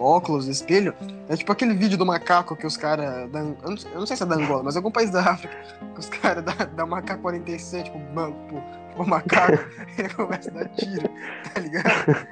[0.00, 0.94] óculos, espelho.
[1.28, 3.28] É tipo aquele vídeo do macaco que os caras.
[3.34, 5.52] Eu, não sei- eu não sei se é da Angola, mas algum país da África.
[5.94, 8.32] Que os caras da, da macaco 47, tipo, pro,
[8.94, 9.58] pro macaco,
[9.98, 11.08] ele começa a dar tiro,
[11.52, 12.26] tá ligado?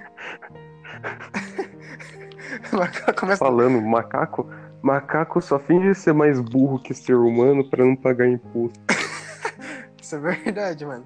[2.72, 4.48] o macaco começa Falando, macaco,
[4.80, 8.78] macaco só finge ser mais burro que ser humano pra não pagar imposto.
[10.08, 11.04] Isso é verdade, mano.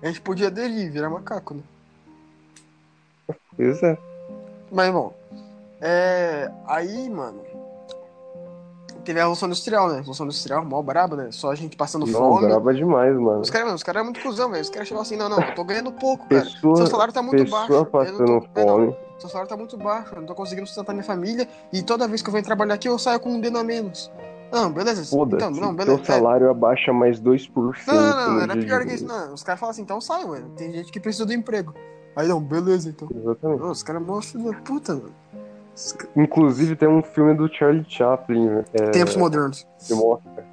[0.00, 1.62] A gente podia aderir, virar macaco, né?
[3.56, 3.98] Pois é.
[4.70, 5.12] Mas, bom,
[5.80, 6.48] é...
[6.64, 7.40] aí, mano,
[9.04, 9.96] teve a Revolução Industrial, né?
[9.96, 11.28] Revolução Industrial, mó braba, né?
[11.32, 12.46] Só a gente passando Não, fome.
[12.46, 13.40] braba demais, mano.
[13.40, 14.62] Os caras, mano, os caras é muito cuzão, velho.
[14.62, 16.44] Os caras chegam assim, não, não, eu tô ganhando pouco, cara.
[16.44, 17.86] Pessoa, Seu salário tá muito pessoa baixo.
[17.86, 18.60] passando tô...
[18.60, 18.96] é, fome.
[19.18, 21.48] seu salário tá muito baixo, eu não tô conseguindo sustentar minha família.
[21.72, 24.08] E toda vez que eu venho trabalhar aqui, eu saio com um dedo a menos.
[24.52, 25.02] Não, beleza.
[25.16, 25.96] Então, não, beleza.
[25.98, 27.50] teu salário abaixa mais 2%
[27.88, 29.04] É, não, não, não, era dia pior que isso.
[29.06, 30.50] Não, os caras falam assim, então sai, mano.
[30.56, 31.74] Tem gente que precisa do emprego.
[32.14, 33.08] Aí não, beleza, então.
[33.14, 33.60] Exatamente.
[33.60, 35.12] Não, os caras mó filho da puta, mano.
[36.16, 38.64] Inclusive tem um filme do Charlie Chaplin, né?
[38.72, 39.66] É, Tempos modernos.
[39.86, 40.46] que mostra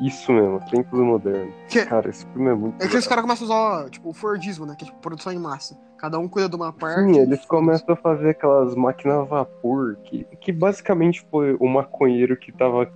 [0.00, 1.54] isso mesmo, Tempos Modernos.
[1.70, 4.12] Que- Cara, esse filme é muito É que os caras começam a usar, tipo, o
[4.12, 4.74] Fordismo, né?
[4.76, 5.74] Que é tipo produção em massa.
[5.98, 7.00] Cada um cuida de uma parte.
[7.12, 12.36] Sim, eles começam a fazer aquelas máquinas a vapor, que, que basicamente foi o maconheiro
[12.36, 12.88] que tava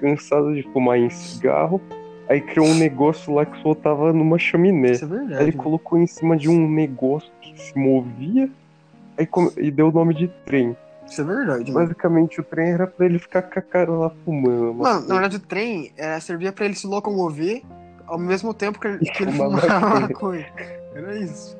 [0.00, 1.80] cansado de fumar em cigarro,
[2.28, 4.90] Aí criou um negócio lá que soltava numa chaminé.
[4.92, 5.34] Isso é verdade.
[5.34, 5.62] Aí ele mano.
[5.62, 8.50] colocou em cima de um negócio que se movia
[9.16, 10.76] aí come- e deu o nome de trem.
[11.06, 11.86] Isso é verdade, mano.
[11.86, 14.72] Basicamente o trem era pra ele ficar com a cara lá fumando.
[14.72, 17.62] uma Mano, na verdade o trem era, servia pra ele se locomover
[18.08, 20.52] ao mesmo tempo que ele, que ele fumava maconha.
[20.96, 21.56] Era isso.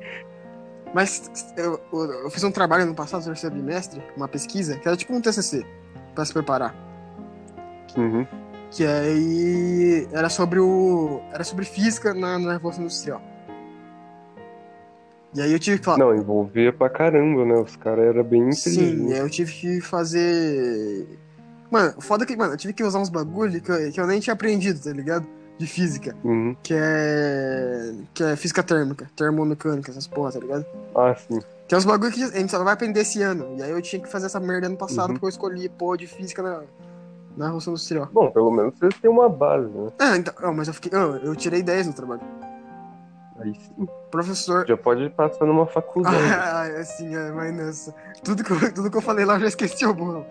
[0.93, 4.97] Mas eu, eu, fiz um trabalho no passado, no terceiro bimestre, uma pesquisa, que era
[4.97, 5.65] tipo um TCC,
[6.15, 6.75] pra se preparar.
[7.95, 8.25] Uhum.
[8.71, 11.21] Que aí era sobre o.
[11.31, 13.21] Era sobre física na, na Revolução Industrial.
[15.33, 15.97] E aí eu tive que falar.
[15.97, 17.55] Não, envolvia pra caramba, né?
[17.55, 21.07] Os caras eram bem Sim, eu tive que fazer.
[21.69, 24.19] Mano, foda que, mano, eu tive que usar uns bagulho que eu, que eu nem
[24.19, 25.27] tinha aprendido, tá ligado?
[25.57, 26.15] De física.
[26.23, 26.55] Uhum.
[26.61, 27.93] Que é.
[28.13, 30.65] Que é física térmica, termomecânica, essas porra, tá ligado?
[30.95, 31.39] Ah, sim.
[31.67, 33.55] Que é uns bagulho que a gente só vai aprender esse ano.
[33.57, 35.13] E aí eu tinha que fazer essa merda ano passado Uhum.
[35.15, 36.61] porque eu escolhi porra de física na,
[37.35, 38.07] na Revolução Industrial.
[38.13, 39.91] Bom, pelo menos vocês têm uma base, né?
[39.99, 40.33] Ah, então.
[40.41, 40.91] ah, mas eu fiquei.
[40.93, 42.21] eu tirei 10 no trabalho.
[43.39, 43.87] Aí sim.
[44.09, 44.65] Professor.
[44.67, 46.15] Já pode passar numa faculdade.
[46.33, 47.95] Ah, assim, é, mas nossa.
[48.23, 50.25] Tudo que, eu, tudo que eu falei lá eu já esqueci o burro.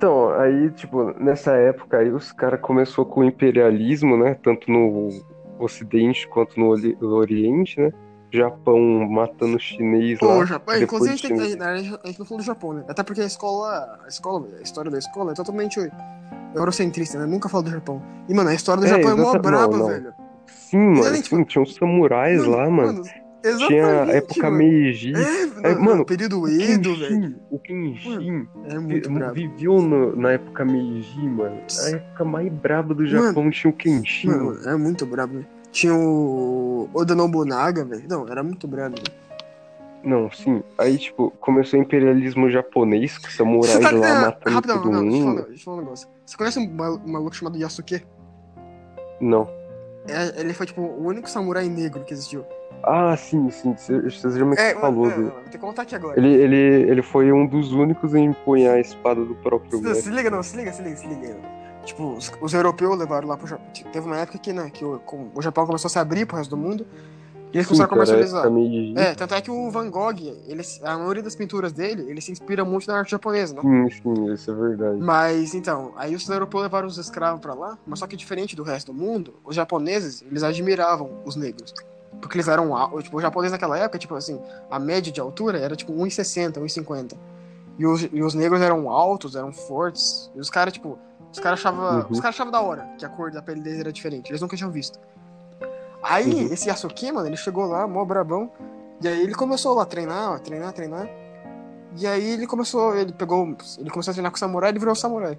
[0.00, 4.34] Então, aí, tipo, nessa época aí os caras começou com o imperialismo, né?
[4.42, 5.10] Tanto no
[5.58, 7.92] Ocidente quanto no Ori- no Oriente, né?
[8.32, 10.46] Japão matando chinês Pô, lá.
[10.46, 10.74] Japão.
[10.80, 12.84] Inclusive, a gente, tem, a, gente, não falou do Japão, né?
[12.88, 14.00] Até porque a escola.
[14.02, 15.78] A escola, a história da escola é totalmente
[16.54, 17.26] eurocentrista, né?
[17.26, 18.02] Nunca falo do Japão.
[18.26, 19.86] E, mano, a história do É, Japão é mó braba, não, não.
[19.88, 20.14] velho.
[20.46, 23.02] Sim, mano, sim, tinha uns samurais lá, mano.
[23.42, 24.56] Exatamente, Tinha a época mano.
[24.56, 25.12] Meiji.
[25.14, 27.36] É, É, mano, mano, período Edo, velho.
[27.50, 29.34] o Kenshin É muito brabo.
[29.34, 31.60] viveu no- na época Meiji, mano.
[31.84, 34.28] A época mais braba do Japão tinha o Kenshin.
[34.28, 35.46] Mano, é muito brabo, né?
[35.72, 38.02] Tinha o Oda Nobunaga, velho.
[38.08, 38.96] Não, era muito brabo.
[38.96, 39.20] velho.
[40.02, 40.62] Não, sim.
[40.78, 45.02] Aí, tipo, começou o imperialismo japonês, com samurais tá- lá é, matando rapidão, todo não,
[45.02, 45.46] deixa eu, falar, mundo.
[45.48, 46.08] deixa eu falar um negócio.
[46.24, 48.02] Você conhece um um maluco chamado Yasuke?
[49.20, 49.46] Não.
[50.08, 52.44] É, ele foi, tipo, o único samurai negro que existiu.
[52.82, 53.74] Ah, sim, sim.
[53.74, 56.18] Você já me É, falou não, vou ter que contar aqui agora.
[56.18, 56.56] Ele, ele,
[56.90, 60.42] ele foi um dos únicos a empunhar a espada do próprio Se, se liga, não,
[60.42, 61.36] se liga, se liga, se liga.
[61.84, 63.66] Tipo, os, os europeus levaram lá pro Japão.
[63.92, 66.36] Teve uma época que, né, que o, com- o Japão começou a se abrir pro
[66.36, 66.86] resto do mundo.
[67.52, 68.46] E eles começaram a comercializar.
[68.96, 72.30] É, tanto é que o Van Gogh, ele, a maioria das pinturas dele, ele se
[72.30, 73.60] inspira muito na arte japonesa, né?
[73.62, 74.98] Sim, sim, isso é verdade.
[75.00, 78.62] Mas então, aí os europeus levaram os escravos pra lá, mas só que diferente do
[78.62, 81.74] resto do mundo, os japoneses, eles admiravam os negros.
[82.20, 85.58] Porque eles eram al- tipo, o japonês naquela época, tipo assim, a média de altura
[85.58, 87.14] era tipo 1,60, 1,50.
[87.78, 90.30] E os, e os negros eram altos, eram fortes.
[90.34, 90.98] E os caras, tipo,
[91.32, 92.00] os caras achavam.
[92.00, 92.06] Uhum.
[92.10, 94.30] Os caras achavam da hora que a cor da pele deles era diferente.
[94.30, 94.98] Eles nunca tinham visto.
[96.02, 96.52] Aí, Uhum.
[96.52, 98.50] esse Yasuke, mano, ele chegou lá, mó brabão.
[99.02, 101.08] E aí ele começou lá a treinar, a treinar, treinar.
[101.96, 104.94] E aí ele começou, ele pegou, ele começou a treinar com o samurai, ele virou
[104.94, 105.38] samurai.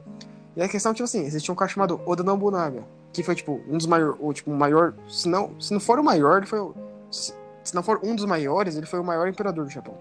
[0.56, 3.78] E a questão, tipo assim, existia um cara chamado Oda Nobunaga, que foi, tipo, um
[3.78, 6.60] dos maiores, ou, tipo, o maior, se não, se não for o maior, ele foi,
[7.10, 9.96] se, se não for um dos maiores, ele foi o maior imperador do Japão.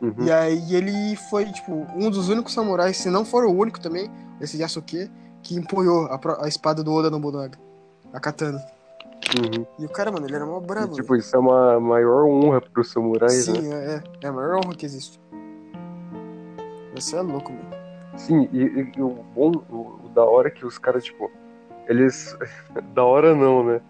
[0.00, 0.14] Uhum.
[0.18, 4.10] E aí ele foi, tipo, um dos únicos samurais, se não for o único também,
[4.40, 5.10] esse Yasuke,
[5.42, 7.58] que empunhou a, pro- a espada do Oda Nobunaga,
[8.12, 8.62] a katana.
[9.34, 9.66] Uhum.
[9.78, 10.92] E o cara, mano, ele era mó E, brabo.
[10.94, 13.54] tipo, isso é uma maior honra pros samurais, né?
[13.60, 15.18] Sim, é, é, é a maior honra que existe.
[16.94, 17.70] Você é louco, mano.
[18.16, 21.30] Sim, e, e- e o bom, o, o da hora é que os caras, tipo,
[21.86, 22.36] eles.
[22.94, 23.80] da hora não, né?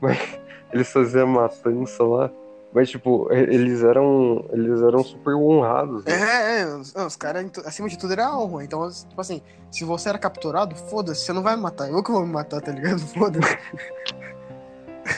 [0.00, 0.18] Mas
[0.72, 2.30] eles faziam matança lá.
[2.72, 4.44] Mas, tipo, eles eram.
[4.52, 6.04] Eles eram super honrados.
[6.04, 6.12] né?
[6.12, 8.64] É, é, os, os caras, acima de tudo, era honra.
[8.64, 11.88] Então, tipo assim, se você era capturado, foda-se, você não vai me matar.
[11.88, 12.98] Eu que vou me matar, tá ligado?
[13.16, 13.56] Foda-se.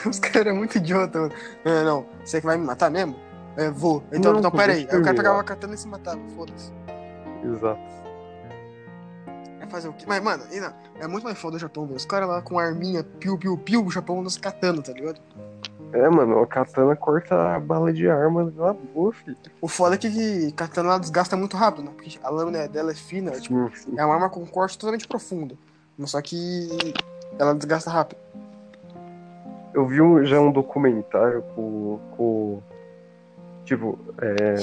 [0.08, 1.32] os caras eram muito idiota, mano.
[1.64, 3.16] Não, não, você que vai me matar mesmo?
[3.56, 4.04] É, vou.
[4.12, 4.84] Então, Não, então pô, pera aí.
[4.84, 6.72] o eu cara pegava a katana e se matava, foda-se.
[7.44, 7.80] Exato.
[9.68, 10.04] Fazer o quê?
[10.06, 11.96] Mas, mano, não, é muito mais foda o Japão, velho.
[11.96, 15.20] Os caras lá com arminha, piu, piu, piu, o Japão nos katana, tá ligado?
[15.92, 19.36] É, mano, a katana corta a bala de arma na boa, filho.
[19.60, 21.92] O foda é que katana ela desgasta muito rápido, né?
[21.96, 23.94] Porque a lâmina dela é fina, é, tipo, Sim.
[23.96, 25.56] É uma arma com corte totalmente profundo.
[26.04, 26.68] Só que
[27.38, 28.18] ela desgasta rápido.
[29.74, 31.98] Eu vi um- já um documentário com.
[32.16, 32.62] com
[33.68, 34.54] tipo, é.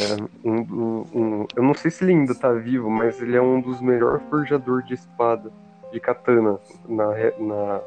[0.43, 3.79] Um, um- eu não sei se ele ainda tá vivo, mas ele é um dos
[3.81, 5.51] melhores forjadores de espada,
[5.91, 7.07] de katana, na,
[7.39, 7.81] na,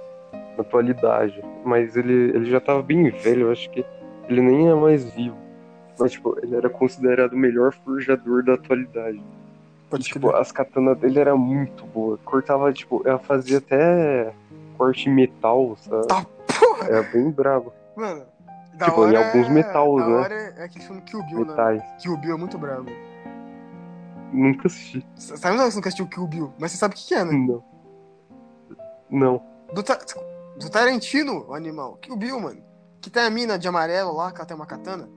[0.52, 1.42] na atualidade.
[1.64, 3.84] Mas ele, ele já tava bem velho, eu acho que
[4.28, 5.36] ele nem é mais vivo.
[5.98, 9.20] Mas, tipo, ele era considerado o melhor forjador da atualidade.
[9.90, 10.40] Pode Tipo, crer.
[10.40, 12.18] as katanas dele era muito boa.
[12.24, 14.32] Cortava, tipo, ela fazia até
[14.76, 16.06] corte metal, sabe?
[16.06, 16.24] Tá,
[16.60, 16.86] porra!
[16.88, 17.72] Era bem bravo.
[17.96, 18.22] Mano,
[18.78, 20.14] da Tipo, em hora alguns é- metais, da né?
[20.14, 21.44] hora é aquele filme Kill Bill, né?
[21.50, 21.82] Metais.
[22.00, 22.86] Kill Bill é muito bravo.
[24.32, 25.06] Nunca assisti.
[25.16, 26.52] Sabe não, você nunca assistiu Kill Bill?
[26.58, 27.32] Mas você sabe o que que é, né?
[27.32, 27.64] Não.
[29.10, 29.42] Não.
[29.74, 29.98] Do, Ta-
[30.58, 31.96] do Tarantino, o animal.
[31.96, 32.62] Kill Bill, mano.
[33.00, 35.08] Que tem a mina de amarelo lá, que ela tem uma katana.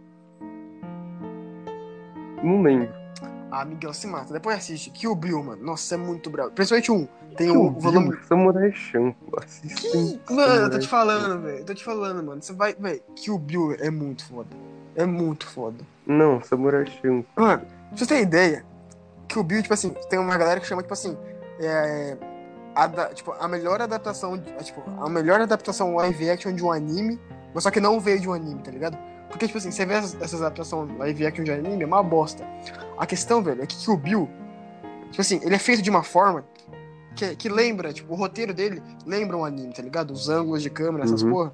[2.43, 2.93] Não lembro.
[3.51, 4.31] Ah, Miguel se mata.
[4.33, 4.89] Depois assiste.
[4.91, 5.61] Kill Bill, mano.
[5.61, 6.51] Nossa, é muito bravo.
[6.51, 7.05] Principalmente um.
[7.35, 8.17] Tem o Bill, volume.
[8.27, 9.39] Samurai Champloo.
[9.43, 10.19] Assistem.
[10.25, 10.33] Que...
[10.33, 11.65] Mano, eu tô te falando, velho.
[11.65, 12.41] Tô te falando, mano.
[12.41, 12.73] Você vai.
[12.73, 14.49] Velho, Kill Bill é muito foda.
[14.95, 15.83] É muito foda.
[16.07, 17.25] Não, Samurai Champloo.
[17.35, 18.65] Mano, pra você ter ideia,
[19.27, 21.17] Kill Bill, tipo assim, tem uma galera que chama, tipo assim.
[21.59, 22.17] É.
[22.73, 24.35] ada- tipo, a melhor adaptação.
[24.57, 27.19] é, tipo, a melhor adaptação live action de um anime,
[27.53, 28.97] mas só que não veio de um anime, tá ligado?
[29.31, 32.45] Porque, tipo assim, você vê essas, essas adaptações live action de anime, é uma bosta.
[32.97, 34.29] A questão, velho, é que Kill Bill,
[35.09, 36.43] tipo assim, ele é feito de uma forma
[37.15, 40.11] que, que lembra, tipo, o roteiro dele lembra um anime, tá ligado?
[40.11, 41.31] Os ângulos de câmera, essas Uhum.
[41.31, 41.53] porra.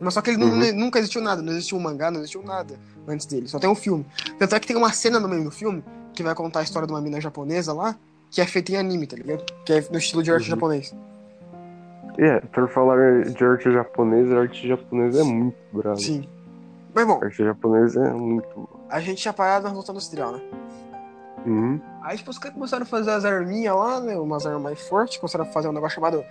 [0.00, 0.72] Mas só que ele Uhum.
[0.74, 2.74] nunca existiu nada, não existiu um mangá, não existiu nada
[3.06, 4.04] antes dele, só tem um filme.
[4.38, 6.86] Tanto é que tem uma cena no meio do filme que vai contar a história
[6.86, 7.94] de uma mina japonesa lá,
[8.30, 9.44] que é feita em anime, tá ligado?
[9.64, 10.50] Que é no estilo de arte Uhum.
[10.56, 10.94] japonês.
[12.18, 15.96] É, por falar de arte japonesa, a arte japonesa é muito brava.
[15.96, 16.26] Sim.
[16.94, 18.68] Mas bom, A arte japonesa é muito.
[18.88, 20.40] a gente tinha parado na Revolução Industrial, né?
[21.46, 21.80] Uhum.
[22.02, 24.16] Aí, tipo, os caras começaram a fazer as arminhas lá, né?
[24.16, 26.24] Umas armas mais fortes, começaram a fazer um negócio chamado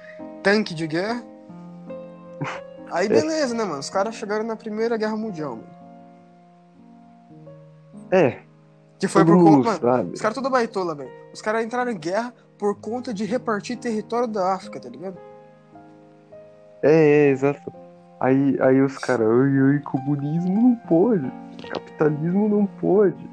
[0.44, 1.24] tanque de guerra.
[2.92, 3.80] Aí, beleza, né, mano?
[3.80, 5.82] Os caras chegaram na Primeira Guerra Mundial, mano.
[8.12, 8.40] É,
[9.00, 9.80] Que foi por conta.
[9.86, 11.10] Mano, os caras tudo baitola, velho.
[11.34, 15.18] Os caras entraram em guerra por conta de repartir território da África, tá ligado?
[16.84, 17.72] É, é, exato.
[18.22, 21.32] Aí, aí os caras, ai, ai, comunismo não pode,
[21.74, 23.30] capitalismo não pode.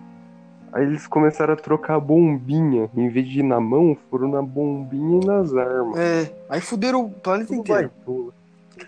[0.72, 2.88] Aí eles começaram a trocar bombinha.
[2.96, 5.98] Em vez de ir na mão, foram na bombinha e nas armas.
[5.98, 6.32] É.
[6.48, 7.90] Aí fuderam o planeta Tudo inteiro.
[8.06, 8.32] baitola.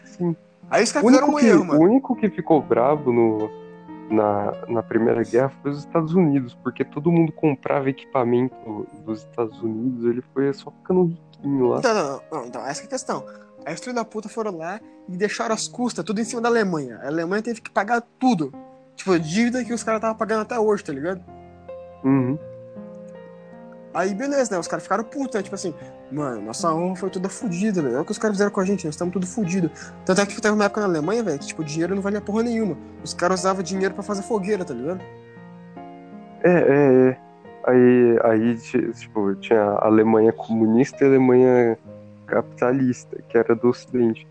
[0.04, 0.36] Sim.
[0.70, 1.80] Aí os O caras fizeram um que, erro, o mano.
[1.82, 3.50] único que ficou bravo no,
[4.10, 9.60] na, na Primeira Guerra foi os Estados Unidos, porque todo mundo comprava equipamento dos Estados
[9.62, 11.78] Unidos, ele foi só ficando riquinho lá.
[11.78, 13.24] Então, não, não, não, então, essa é a questão.
[13.70, 16.48] Aí os filhos da puta foram lá e deixaram as custas tudo em cima da
[16.48, 16.98] Alemanha.
[17.04, 18.52] A Alemanha teve que pagar tudo.
[18.96, 21.22] Tipo, dívida que os caras estavam pagando até hoje, tá ligado?
[22.02, 22.36] Uhum.
[23.94, 24.58] Aí beleza, né?
[24.58, 25.42] Os caras ficaram putos, né?
[25.42, 25.72] Tipo assim,
[26.10, 27.94] mano, nossa honra foi toda fodida, velho.
[27.94, 29.70] Olha o que os caras fizeram com a gente, nós estamos tudo fodidos.
[30.04, 32.42] Tanto é que teve uma época na Alemanha, velho, que tipo, dinheiro não valia porra
[32.42, 32.76] nenhuma.
[33.04, 35.00] Os caras usavam dinheiro pra fazer fogueira, tá ligado?
[36.42, 37.16] É, é, é.
[37.66, 41.78] Aí, aí, ti- tipo, tinha a Alemanha comunista e a Alemanha
[42.30, 44.26] capitalista, que era do Ocidente.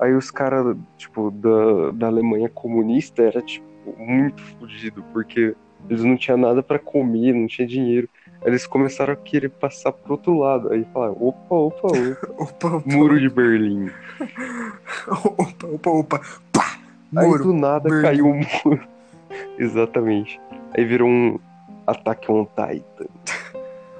[0.00, 3.66] Aí os caras, tipo, da, da Alemanha comunista era, tipo,
[3.98, 5.54] muito fodido, porque
[5.88, 8.08] eles não tinham nada pra comer, não tinha dinheiro.
[8.40, 10.72] Aí eles começaram a querer passar pro outro lado.
[10.72, 11.98] Aí falaram, opa, opa, opa,
[12.42, 13.90] Opa, opa, muro de Berlim.
[15.06, 16.20] opa, opa, opa,
[16.52, 16.78] pá!
[17.14, 17.44] Aí Muro.
[17.44, 18.02] do nada Berlim.
[18.02, 18.82] caiu um muro.
[19.58, 20.40] Exatamente.
[20.76, 21.38] Aí virou um
[21.86, 23.06] Attack on Titan.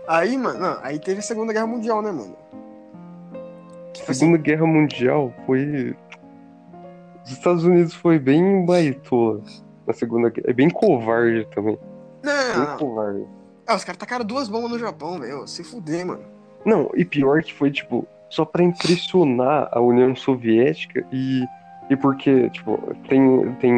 [0.08, 2.34] Aí, mano, não, aí teve a Segunda Guerra Mundial, né, mano?
[4.06, 5.96] Segunda Guerra Mundial foi.
[7.24, 9.42] Os Estados Unidos foi bem baitola
[9.86, 10.50] na Segunda Guerra.
[10.50, 11.78] É bem covarde também.
[12.22, 13.26] Não, Bem covarde.
[13.66, 15.46] Ah, os caras tacaram duas bombas no Japão, velho.
[15.46, 16.22] Se fuder, mano.
[16.64, 21.44] Não, e pior que foi, tipo, só pra impressionar a União Soviética e.
[21.90, 23.74] E porque, tipo, tem, tem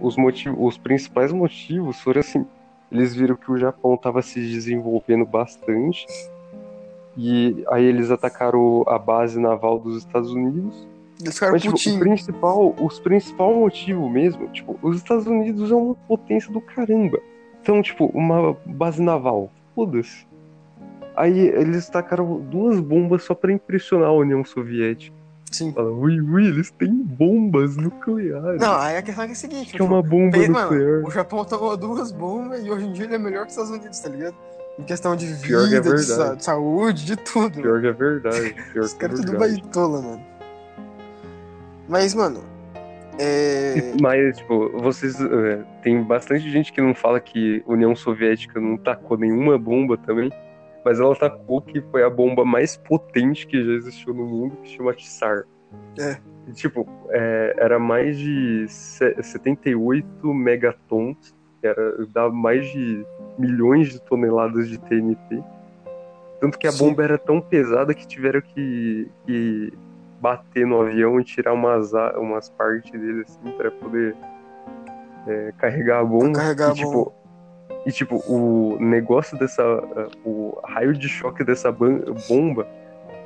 [0.00, 2.44] os motivos, os principais motivos foram assim,
[2.90, 6.04] eles viram que o Japão tava se desenvolvendo bastante
[7.16, 10.86] e aí eles atacaram a base naval dos Estados Unidos
[11.20, 15.74] Eles ficaram Mas, tipo, o principal, os principal motivo mesmo, tipo, os Estados Unidos é
[15.74, 17.18] uma potência do caramba.
[17.62, 20.26] Então, tipo, uma base naval, foda-se.
[21.16, 25.16] Aí eles tacaram duas bombas só pra impressionar a União Soviética.
[25.52, 25.72] Sim.
[25.72, 28.60] Fala, ui, ui, eles têm bombas nucleares.
[28.60, 30.70] Não, aí a questão é, que é a seguinte, que é uma bomba Pe- nuclear.
[30.70, 33.56] Mano, o Japão tomou duas bombas e hoje em dia ele é melhor que os
[33.56, 34.34] Estados Unidos, tá ligado?
[34.78, 37.60] Em questão de vida, Pior que é de, saúde, de tudo.
[37.62, 38.54] Pior que é verdade.
[38.72, 39.60] Pior Os é caras tudo verdade.
[39.60, 40.26] baitola, mano.
[41.88, 42.42] Mas, mano,
[43.18, 43.92] é...
[44.00, 45.20] Mas, tipo, vocês.
[45.20, 50.30] é, tem bastante gente que não fala que União Soviética não tacou nenhuma bomba também.
[50.84, 54.70] Mas ela tacou que foi a bomba mais potente que já existiu no mundo, que
[54.76, 55.44] chama Tsar.
[55.98, 56.18] É.
[56.46, 61.34] E, tipo, é, era mais de se- 78 megatons,
[61.64, 63.06] que era, dá mais de
[63.38, 65.42] milhões de toneladas de TNT.
[66.38, 66.84] Tanto que a Sim.
[66.84, 69.72] bomba era tão pesada que tiveram que, que
[70.20, 74.14] bater no avião e tirar umas, umas partes dele assim para poder
[75.26, 76.38] é, carregar a bomba.
[76.38, 77.12] carregar e, a tipo, bomba.
[77.86, 79.64] e tipo, o negócio dessa.
[80.22, 82.66] O raio de choque dessa bomba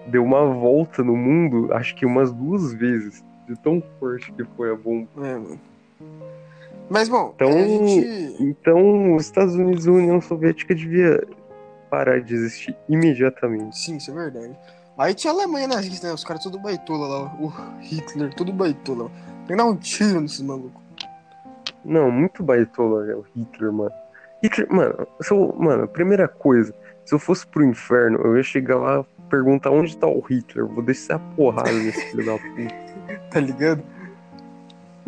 [0.07, 3.27] deu uma volta no mundo, acho que umas duas vezes.
[3.49, 5.09] De tão forte que foi a bomba.
[5.17, 5.59] É, mano.
[6.91, 8.37] Mas, bom, Então- a gente...
[8.43, 11.27] Então, os Estados Unidos e a União Soviética devia
[11.91, 13.77] parar de existir imediatamente.
[13.79, 14.57] Sim, isso é verdade.
[14.97, 16.13] Aí tinha a Alemanha nazista, né?
[16.13, 17.49] Os caras tudo baitola lá, o
[17.81, 19.11] Hitler, tudo baitola.
[19.47, 20.83] Tem que dar um tiro nesses malucos.
[21.85, 23.93] Não, muito baitola é o Hitler, mano.
[24.43, 26.75] Hitler, mano, se eu, mano, primeira coisa,
[27.05, 30.67] se eu fosse pro inferno, eu ia chegar lá perguntar onde tá o Hitler.
[30.67, 32.89] Vou descer a porrada nesse filho da puta.
[33.31, 33.83] Tá ligado?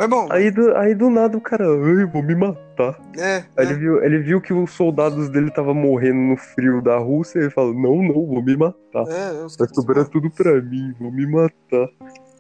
[0.01, 0.29] Mas bom.
[0.31, 2.99] Aí do, aí do nada o cara, ai, vou me matar.
[3.19, 3.45] É.
[3.55, 3.71] Aí é.
[3.71, 7.43] ele, viu, ele viu que os soldados dele estavam morrendo no frio da Rússia e
[7.43, 9.03] ele falou: Não, não, vou me matar.
[9.09, 11.87] É, Vai caras- sobrar tudo pra mim, vou me matar.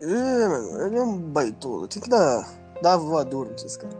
[0.00, 1.86] É, mano, ele é um baitola.
[1.86, 2.48] Tem que dar,
[2.80, 3.94] dar voador nesses caras.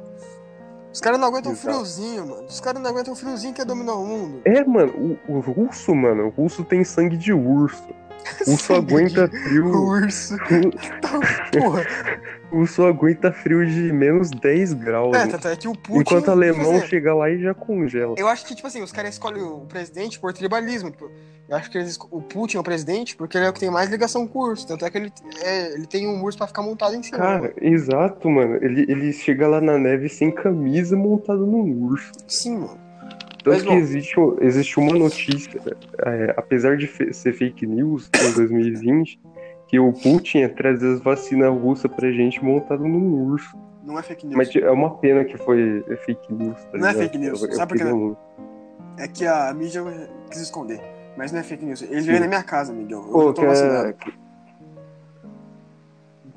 [0.91, 1.67] Os caras não aguentam Exato.
[1.67, 2.47] friozinho, mano.
[2.47, 4.41] Os caras não aguentam friozinho que é dominar o mundo.
[4.47, 7.89] É, mano, o, o russo, mano, o russo tem sangue de urso.
[8.47, 9.67] O russo Sangue aguenta frio.
[9.67, 10.37] Urso.
[11.01, 11.21] Tá,
[11.59, 11.83] porra.
[12.53, 15.17] O urso aguenta frio de menos 10 graus.
[15.17, 16.01] É, tanto é que o Putin.
[16.01, 18.15] enquanto o alemão dizer, chega lá e já congela.
[18.19, 20.93] Eu acho que, tipo assim, os caras escolhem o presidente por tribalismo.
[21.49, 23.71] Eu acho que eles, o Putin é o presidente porque ele é o que tem
[23.71, 24.67] mais ligação com o urso.
[24.67, 27.19] Tanto é que ele, é, ele tem um urso pra ficar montado em cima.
[27.19, 28.57] Cara, exato, mano.
[28.57, 32.13] Ele, ele chega lá na neve sem camisa montado num urso.
[32.29, 32.91] Sim, mano.
[33.43, 33.77] Tanto Mas, que bom.
[33.77, 35.61] existe, existe uma notícia,
[36.05, 39.19] é, apesar de ser fake news em 2020,
[39.71, 43.57] que o Putin ia trazer as vacinas russas pra gente montado num urso.
[43.85, 44.37] Não é fake news.
[44.37, 46.57] Mas é uma pena que foi fake news.
[46.65, 46.97] Tá Não é ligado?
[47.05, 48.17] fake news, Eu- sabe por quê?
[48.99, 49.81] É que a mídia
[50.29, 50.83] quis esconder.
[51.17, 51.83] Mas não é fake news.
[51.83, 52.07] Ele Sim.
[52.09, 52.99] veio na minha casa, Miguel.
[53.07, 53.93] Eu Pô, tô vacinado.
[53.95, 54.13] quer...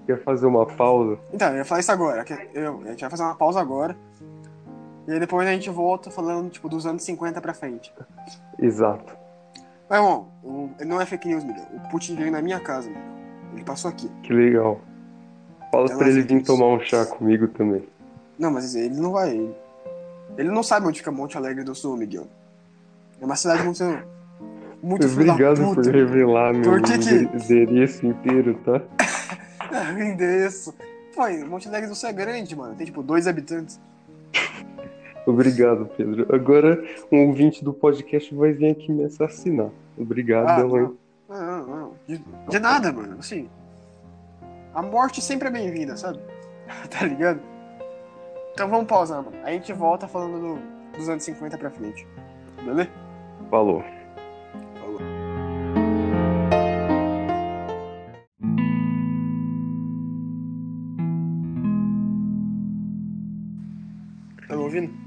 [0.06, 1.18] quer fazer uma pausa?
[1.34, 2.24] Então, eu ia falar isso agora.
[2.54, 3.98] Eu, a gente vai fazer uma pausa agora.
[5.08, 7.92] E aí depois a gente volta falando, tipo, dos anos 50 pra frente.
[8.60, 9.18] Exato.
[9.90, 10.30] Mas, bom,
[10.86, 11.66] não é fake news, Miguel.
[11.84, 13.23] O Putin veio na minha casa, Miguel.
[13.54, 14.10] Ele passou aqui.
[14.24, 14.80] Que legal.
[15.72, 17.84] Fala Ela pra ele fez vir tomar um chá comigo também.
[18.38, 19.32] Não, mas ele não vai.
[19.32, 19.56] Ele,
[20.38, 22.28] ele não sabe onde fica Monte Alegre do Sul, Miguel.
[23.22, 23.84] É uma cidade muito.
[24.82, 25.82] Muito Obrigado puta.
[25.82, 28.82] por revelar meu Por que que- endereço inteiro, tá?
[29.96, 30.74] O endereço.
[31.16, 32.76] Pô, Monte Alegre do Sul é grande, mano.
[32.76, 33.80] Tem tipo dois habitantes.
[35.26, 36.28] Obrigado, Pedro.
[36.36, 39.70] Agora um ouvinte do podcast vai vir aqui me assassinar.
[39.98, 40.90] Obrigado, Ah, mãe.
[41.34, 41.58] Não.
[41.58, 41.94] Não, não, não.
[42.08, 43.18] De, de nada, mano.
[43.20, 43.50] Assim.
[44.74, 46.20] A morte sempre é bem-vinda, sabe?
[46.90, 47.40] tá ligado?
[48.54, 49.36] Então vamos pausar, mano.
[49.44, 52.08] Aí a gente volta falando do- dos anos 50 pra frente.
[52.64, 52.90] Beleza?
[53.50, 53.84] Falou.
[54.80, 55.00] Falou.
[64.48, 65.03] Tá me ouvindo?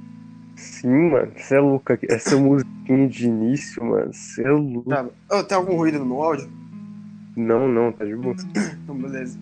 [0.87, 1.33] Sim, mano.
[1.37, 1.93] Você é louco.
[1.93, 2.07] aqui.
[2.09, 4.13] Essa musiquinha de início, mano.
[4.15, 4.89] Você é louco.
[4.89, 5.05] Tá.
[5.33, 6.49] Ô, tem algum ruído no meu áudio?
[7.37, 8.37] Não, não, tá de boa.
[8.85, 9.37] Então, beleza.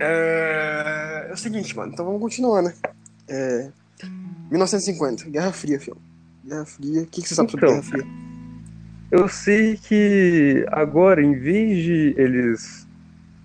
[0.00, 1.28] É...
[1.30, 1.92] é o seguinte, mano.
[1.92, 2.74] Então vamos continuar, né?
[3.28, 3.70] É...
[4.50, 5.96] 1950, Guerra Fria, filho.
[6.44, 7.02] Guerra Fria.
[7.02, 7.80] O que, que você sabe sobre Então.
[7.80, 8.06] Guerra Fria?
[9.12, 12.88] Eu sei que agora, em vez de eles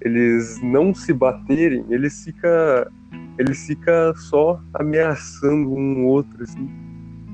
[0.02, 2.92] eles não se baterem, eles fica
[3.38, 6.93] eles fica só ameaçando um outro assim.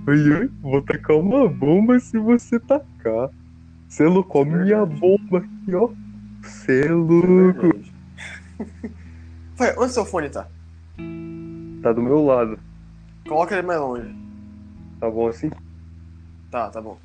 [0.10, 3.30] Ai, ai, vou tacar uma bomba se você tacar.
[4.00, 5.90] É louco, ó, minha bomba aqui, ó.
[6.42, 7.70] Cê é louco.
[9.56, 10.48] Vai, onde seu fone tá?
[11.84, 12.58] Tá do meu lado.
[13.28, 14.16] Coloca ele mais longe.
[15.00, 15.52] Tá bom assim?
[16.50, 16.98] Tá, tá bom.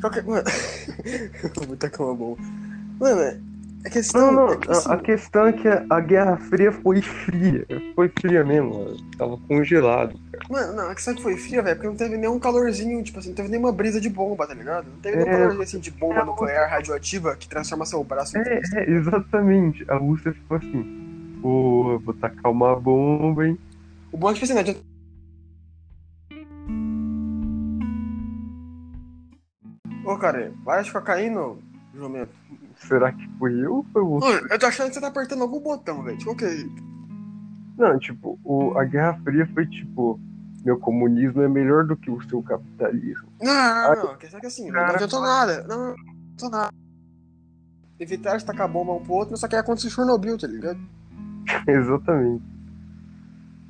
[0.00, 0.24] Qualquer...
[0.24, 0.44] Mano...
[1.60, 2.40] Eu vou tacar uma bomba.
[3.00, 3.40] Mano, é
[3.84, 4.32] a questão...
[4.32, 7.00] Não, não, é que, assim, a a questão é que a a Guerra Fria foi
[7.00, 7.66] fria.
[7.94, 8.96] Foi fria mesmo, mano.
[9.16, 10.18] Tava congelado.
[10.50, 13.18] Mano, não, a questão é que foi fria, velho, porque não teve nenhum calorzinho, tipo
[13.18, 14.86] assim, não teve nenhuma brisa de bomba, tá ligado?
[14.88, 15.32] Não teve nenhum É.
[15.32, 19.84] calorzinho assim de bomba nuclear radioativa que transforma seu braço em É, é, exatamente.
[19.88, 21.38] A Rússia ficou assim.
[21.40, 23.58] Pô, vou tacar uma bomba, hein?
[24.10, 24.80] O bom é que, tipo assim, não adianta...
[30.04, 31.58] Ô, cara, para de ficar caindo,
[31.94, 32.32] Jumento.
[32.78, 34.26] Será que fui eu ou foi você?
[34.26, 36.18] Mano, eu tô achando que você tá apertando algum botão, velho.
[36.18, 36.72] Tipo, ok.
[37.76, 40.20] Não, tipo, o, a Guerra Fria foi tipo.
[40.64, 43.28] Meu comunismo é melhor do que o seu capitalismo.
[43.40, 44.16] Não, não, não, não.
[44.16, 45.64] Quer dizer que assim, não adiantou nada.
[45.68, 46.74] Não, não adiantou nada.
[47.98, 50.78] Evitaram de tacar bomba um pro outro, só que ia acontecer em Chernobyl, tá ligado?
[51.66, 52.44] Exatamente.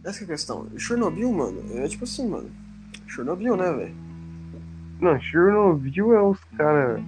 [0.04, 0.66] Essa que é a questão.
[0.78, 2.50] Chernobyl, mano, é tipo assim, mano.
[3.06, 3.94] Chernobyl, né, velho?
[5.00, 7.02] Não, Chernobyl é os cara.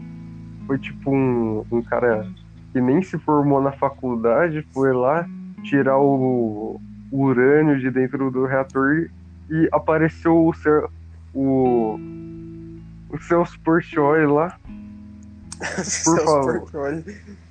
[0.70, 2.28] Foi tipo um, um cara
[2.72, 5.28] que nem se formou na faculdade, foi lá
[5.64, 9.10] tirar o, o urânio de dentro do reator
[9.50, 10.88] e apareceu o seu.
[11.34, 11.98] O.
[13.12, 14.56] O Celso Portioli lá.
[15.82, 17.04] Celso favor.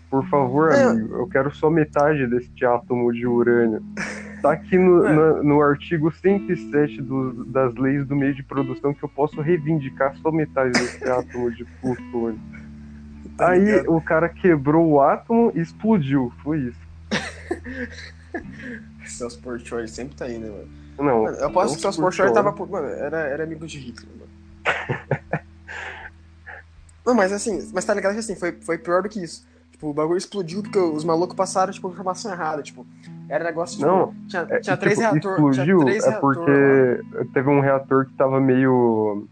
[0.10, 0.84] Por favor, É.
[0.86, 3.84] amigo, eu quero só metade deste átomo de urânio.
[4.42, 5.14] Tá aqui no, É.
[5.14, 10.16] na- no artigo 107 do- das leis do meio de produção que eu posso reivindicar
[10.22, 12.40] só metade desse átomo de plutônio.
[13.40, 13.96] Tá Aí ligado?
[13.96, 16.32] o cara quebrou o átomo e explodiu.
[16.44, 16.80] Foi isso.
[19.08, 20.70] Celso Portioli sempre tá aí, né, mano?
[20.98, 22.34] Não, Mano, eu aposto que o Celso Portioli.
[22.34, 22.52] Tava.
[22.54, 24.30] por- Mano, era, era amigo de Hitler, mano.
[27.06, 29.48] Não, mas assim, mas tá ligado que assim, foi, foi pior do que isso.
[29.72, 32.62] Tipo, o bagulho explodiu porque os malucos passaram, tipo, informação errada.
[32.62, 32.86] Tipo,
[33.30, 33.86] era negócio de.
[33.86, 35.58] Não, tinha, É, tinha e, três tipo, reatores.
[35.58, 36.46] explodiu tinha três é reator lá.
[36.46, 39.28] porque teve um reator que tava meio.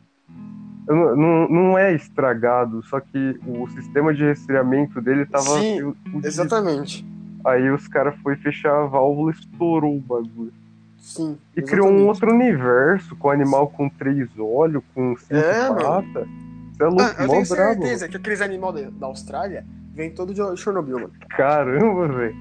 [0.87, 5.59] Não, não, não é estragado, só que o sistema de resfriamento dele tava.
[5.59, 6.27] Sim, fudido.
[6.27, 7.05] Exatamente.
[7.45, 10.53] Aí os caras foram fechar a válvula e estourou o bagulho.
[10.99, 11.37] Sim.
[11.55, 16.27] E criou um outro universo, com animal com três olhos, com cinco É, patas.
[16.75, 17.73] Você é louco, Ah, eu tenho brabo.
[17.81, 21.11] certeza que aqueles animais da, Austrália vêm todo de Chernobyl, mano.
[21.29, 22.35] Caramba, velho.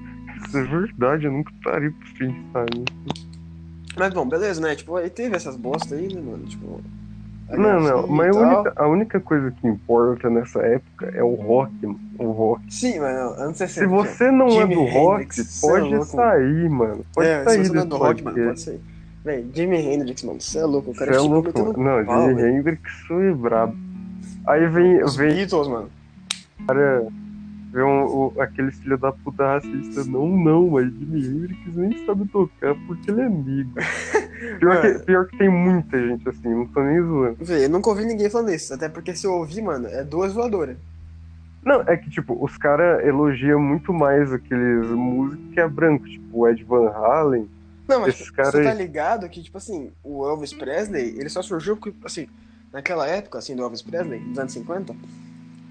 [0.45, 3.27] Isso é verdade, eu nunca parei pra pensar nisso.
[3.97, 4.75] Mas bom, beleza, né?
[4.75, 6.45] Tipo, aí teve essas bosta aí, né, mano?
[6.45, 6.81] Tipo.
[7.49, 11.35] Não, não, fria mas a única, a única coisa que importa nessa época é o
[11.35, 11.99] rock, mano.
[12.19, 12.73] O rock.
[12.73, 13.79] Sim, mas não, anos 60.
[13.79, 16.05] Se você não Jimi é do rock, Hendrix, cê é pode louco.
[16.05, 17.05] sair, mano.
[17.13, 18.81] Pode é, sair se você não é do rock, mano, pode ser.
[19.23, 21.73] Véi, Jimi Hendrix, mano, você é louco, o Cê cara é tipo, louco, mano.
[21.77, 22.41] Não, pau, Jimi.
[22.41, 23.75] Hendrix foi brabo.
[24.45, 25.89] Aí vem, Os vem, Beatles, mano.
[27.71, 30.03] Vem um, o- aquele filho da puta racista.
[30.05, 33.71] Não, não, mas Jimi Hendrix nem sabe tocar porque ele é amigo.
[34.59, 34.99] Pior que, Mano.
[35.01, 37.37] pior que tem muita gente assim, não tô nem zoando.
[37.41, 40.31] Véi, eu nunca ouvi ninguém falando isso, até porque se eu ouvir, mano, é duas
[40.31, 40.77] voadoras.
[41.65, 46.39] Não, é que, tipo, os caras elogiam muito mais aqueles músicos que é branco, tipo
[46.39, 47.49] o Ed Van Halen.
[47.87, 51.41] Não, mas Esses caras você tá ligado que, tipo assim, o Elvis Presley, ele só
[51.41, 52.27] surgiu porque, assim,
[52.71, 54.95] naquela época, assim, do Elvis Presley, nos anos 50,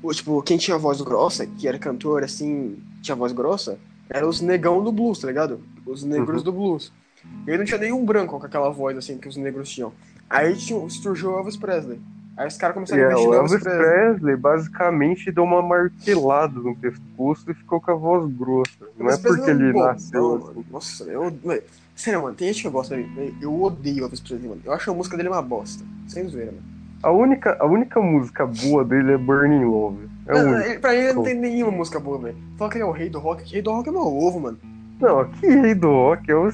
[0.02, 3.78] o, tipo, quem tinha voz grossa, que era cantor, assim, tinha voz grossa,
[4.08, 5.60] eram os negão do blues, tá ligado?
[5.84, 6.44] Os negros Uhum.
[6.44, 6.92] do blues.
[7.46, 9.92] E aí não tinha nenhum branco com aquela voz, assim, que os negros tinham.
[10.30, 12.00] Aí tinha, surgiu o Elvis Presley.
[12.36, 13.86] Aí os caras começaram a é, investir o no Elvis Elvis Presley.
[13.88, 18.70] Presley basicamente deu uma martelada no pescoço e ficou com a voz grossa.
[18.98, 20.50] Não é Elvis porque é um ele bobão, nasceu mano.
[20.50, 20.64] assim.
[20.70, 21.22] Nossa, eu.
[21.44, 21.62] mano,
[21.96, 23.34] Sério, mano, tem gente que gosta dele.
[23.40, 24.60] Eu odeio o Elvis Presley, mano.
[24.64, 25.82] Eu acho a música dele uma bosta.
[26.06, 26.75] Sem zoeira, mano.
[27.06, 30.08] A única, a única música boa dele é Burning Love.
[30.26, 32.36] É Não, pra ele não tem nenhuma música boa, velho.
[32.58, 33.48] Fala que ele é o rei do rock.
[33.48, 34.58] Rei do rock é meu ovo, mano.
[35.00, 36.50] Não, aqui rei do rock é o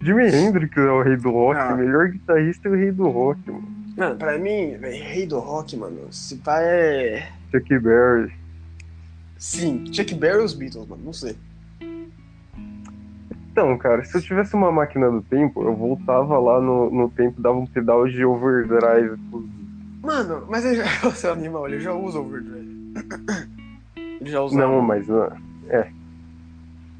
[0.00, 1.74] Jimi Hendrix é o rei do rock, Ah.
[1.74, 3.68] o melhor guitarrista é o rei do rock, mano.
[3.98, 6.10] Mano, pra mim, velho, rei do rock, mano.
[6.10, 7.28] Se pá é.
[7.52, 8.32] Chuck Berry.
[9.36, 11.02] Sim, Chuck Berry e os Beatles, mano.
[11.04, 11.36] Não sei.
[13.52, 17.42] Então, cara, se eu tivesse uma máquina do tempo, eu voltava lá no, no tempo,
[17.42, 19.55] dava um pedal de overdrive pros
[20.06, 21.10] Mano, mas ele já.
[21.12, 22.76] Seu animal, ele já usa overdrive.
[24.20, 24.56] Ele já usa.
[24.56, 25.06] Não, mas.
[25.68, 25.88] É.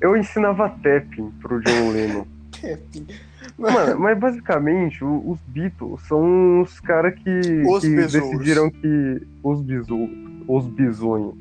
[0.02, 2.26] Eu ensinava tapping pro John Lennon.
[3.58, 9.22] Mano, mas basicamente o- os Beatles são os caras que, Os que decidiram que.
[9.42, 10.10] Os besouros.
[10.46, 11.34] Os bisonhos.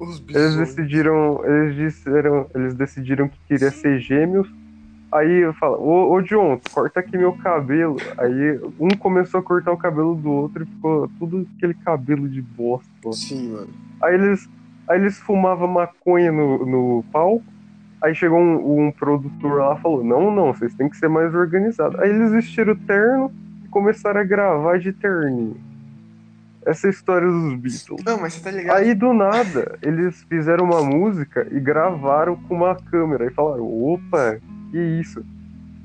[0.00, 0.56] Os Eles bisões.
[0.56, 1.44] decidiram.
[1.44, 2.46] Eles disseram.
[2.54, 4.48] Eles decidiram que queria ser gêmeos.
[5.12, 7.96] Aí eu falo, ô, ô John, corta aqui meu cabelo.
[8.16, 12.40] Aí um começou a cortar o cabelo do outro e ficou tudo aquele cabelo de
[12.40, 12.88] bosta.
[13.12, 13.68] Sim, mano.
[14.00, 14.48] Aí eles,
[14.88, 17.44] aí eles fumavam maconha no, no palco.
[18.00, 21.34] Aí chegou um, um produtor lá e falou: Não, não, vocês têm que ser mais
[21.34, 21.98] organizados.
[21.98, 23.32] Aí eles vestiram o terno
[23.64, 25.56] e começaram a gravar de terninho.
[26.64, 28.02] Essa é história dos Beatles.
[28.04, 28.76] Não, mas você tá ligado?
[28.76, 33.26] Aí do nada, eles fizeram uma música e gravaram com uma câmera.
[33.26, 34.38] E falaram: Opa,
[34.70, 35.24] que isso?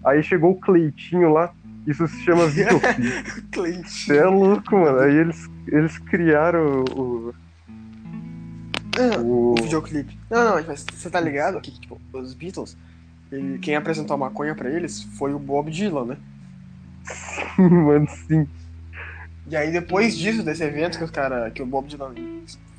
[0.04, 1.54] Aí chegou o Cleitinho lá.
[1.88, 3.42] Isso se chama videoclipe.
[3.52, 3.88] Clint.
[3.88, 5.00] Você é louco, mano.
[5.00, 7.34] Aí eles, eles criaram o,
[8.98, 10.18] Não, o, o videoclipe.
[10.30, 12.76] Não, não, mas você tá ligado que, tipo, os Beatles,
[13.32, 16.18] ele- quem apresentou a maconha pra eles foi o Bob Dylan, né?
[17.58, 18.48] Mano, sim.
[19.48, 22.16] E aí depois disso, desse evento que os cara, que o Bob Dylan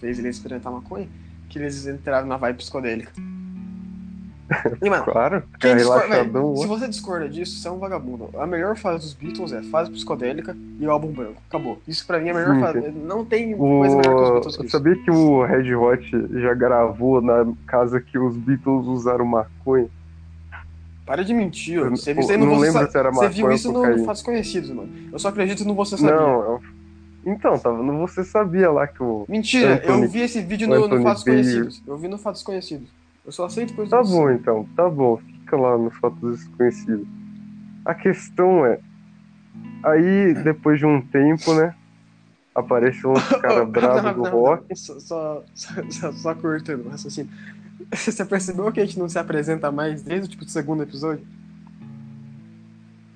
[0.01, 1.09] fez ele experimentar maconha,
[1.49, 3.13] que eles entraram na vibe psicodélica.
[4.83, 5.77] E, mano, Claro, discorda,
[6.07, 6.53] relaxadão.
[6.55, 8.31] véi, se você discorda disso, você é um vagabundo.
[8.39, 11.43] A melhor fase dos Beatles é fase psicodélica e o álbum branco.
[11.49, 11.81] Acabou.
[11.89, 12.91] Isso pra mim é a melhor Sim, fase.
[12.93, 14.71] Não tem coisa melhor que os Beatles que O...
[14.71, 19.89] Sabia que o Red Hot já gravou na casa que os Beatles usaram maconha?
[21.05, 23.55] Para de mentir, Eu- você no não Você lembro Sa- se era Você viu maconha
[23.57, 24.05] isso no.
[24.05, 24.89] Fatos Conhecidos, mano.
[25.13, 26.15] Eu só acredito no Você Sabia.
[26.17, 26.61] Não, eu-
[27.27, 29.25] então, tava no Você Sabia lá que o.
[29.29, 31.43] Mentira, Anthony- eu vi esse vídeo o no, no Fatos Bayer.
[31.43, 31.83] Conhecidos.
[31.87, 32.89] Eu vi no Fatos Conhecidos.
[33.27, 37.07] Eu só aceito coisas Tá bom então, tá bom, fica lá nos fatos desconhecidos.
[37.85, 38.79] A questão é.
[39.83, 41.75] Aí, depois de um tempo, né?
[42.55, 44.77] Apareceu uns cara bravo do rock.
[44.77, 47.31] Só, só, só, só cortando o raciocínio.
[47.93, 51.27] Você percebeu que a gente não se apresenta mais desde o tipo, do segundo episódio?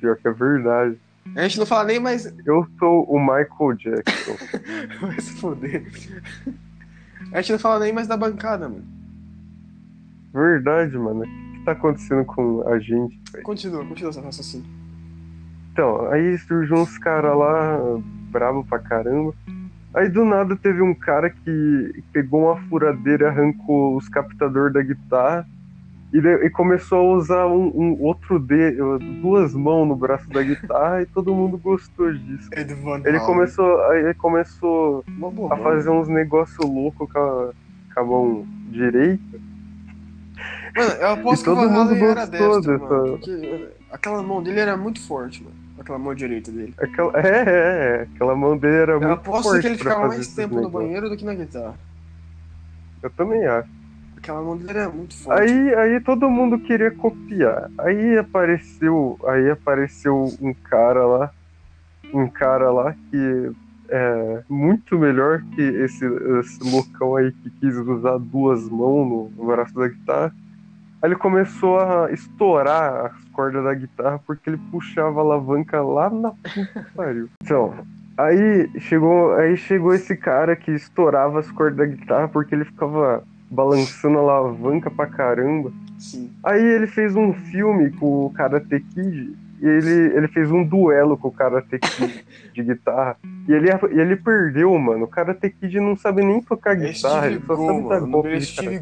[0.01, 0.99] Pior que é verdade.
[1.37, 2.27] A gente não fala nem mais.
[2.45, 4.37] Eu sou o Michael Jackson.
[5.01, 5.87] Vai se foder.
[7.33, 9.00] A gente não fala nem mais da bancada, mano.
[10.33, 11.23] Verdade, mano.
[11.23, 13.21] O que tá acontecendo com a gente?
[13.33, 13.43] véi?
[13.43, 14.67] Continua, continua essa raciocínio.
[15.73, 17.79] Então, aí surgiu uns caras lá,
[18.31, 19.35] bravo pra caramba.
[19.95, 25.47] Aí do nada teve um cara que pegou uma furadeira, arrancou os captadores da guitarra
[26.13, 31.03] e, e começou a usar um, um outro dedo, duas mãos no braço da guitarra
[31.03, 32.51] e todo mundo gostou disso.
[33.09, 35.05] Ele começou, ele começou
[35.51, 37.53] a fazer uns negócios loucos com a,
[37.95, 39.50] com a mão direita.
[40.77, 43.19] Mano, eu aposto E que o Van Halen era destro, dessa- mano.
[43.19, 45.57] Porque aquela mão dele era muito forte, mano.
[45.79, 46.75] Aquela mão direita dele.
[46.79, 50.09] Aquela, é, é, é, aquela mão dele era Eu muito aposto forte que ele ficava
[50.09, 51.75] mais tempo no banheiro do que na guitarra.
[53.03, 53.69] Eu também acho.
[54.17, 55.43] Aquela mão dele era muito forte.
[55.51, 57.71] Aí, aí todo mundo queria copiar.
[57.79, 61.31] Aí apareceu, aí apareceu um cara lá,
[62.13, 63.51] um cara lá que
[63.89, 66.05] é muito melhor que esse,
[66.41, 70.35] esse loucão aí que quis usar duas mãos no braço da guitarra.
[71.03, 76.11] Aí ele começou a estourar as cordas da guitarra porque ele puxava a alavanca lá
[76.11, 77.29] na puta pariu.
[77.43, 77.75] Então,
[78.19, 83.25] aí chegou, aí chegou esse cara que estourava as cordas da guitarra porque ele ficava
[83.51, 85.73] balançando a alavanca pra caramba.
[85.99, 86.31] Sim.
[86.45, 91.17] Aí ele fez um filme com o Karate Kid e ele, ele fez um duelo
[91.17, 92.25] com o Karate Kid
[92.55, 93.17] de guitarra.
[93.49, 95.05] E ele, ele perdeu, mano.
[95.05, 98.07] O Karate Kid não sabe nem tocar guitarra, Steve ele só sabe dar mano.
[98.07, 98.79] Nome golpe dele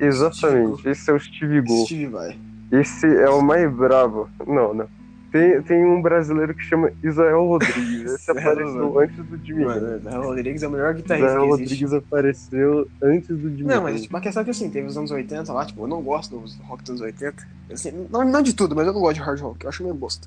[0.00, 1.84] Exatamente, esse é o Steve Go.
[1.84, 2.38] Steve vai.
[2.72, 4.28] Esse é o mais bravo.
[4.46, 4.88] Não, não.
[5.30, 8.14] Tem, tem um brasileiro que chama Israel Rodrigues.
[8.14, 9.64] Esse apareceu antes do Jimmy.
[9.64, 11.48] Mano, Israel Rodrigues é o melhor guitarrista Israel.
[11.48, 14.96] Rodrigues apareceu antes do Jimmy Não, mas tipo, a questão é que assim, teve os
[14.96, 17.46] anos 80 lá, tipo, eu não gosto do rock dos anos 80.
[17.72, 19.94] Assim, não, não de tudo, mas eu não gosto de hard rock, eu acho meio
[19.94, 20.26] bosta.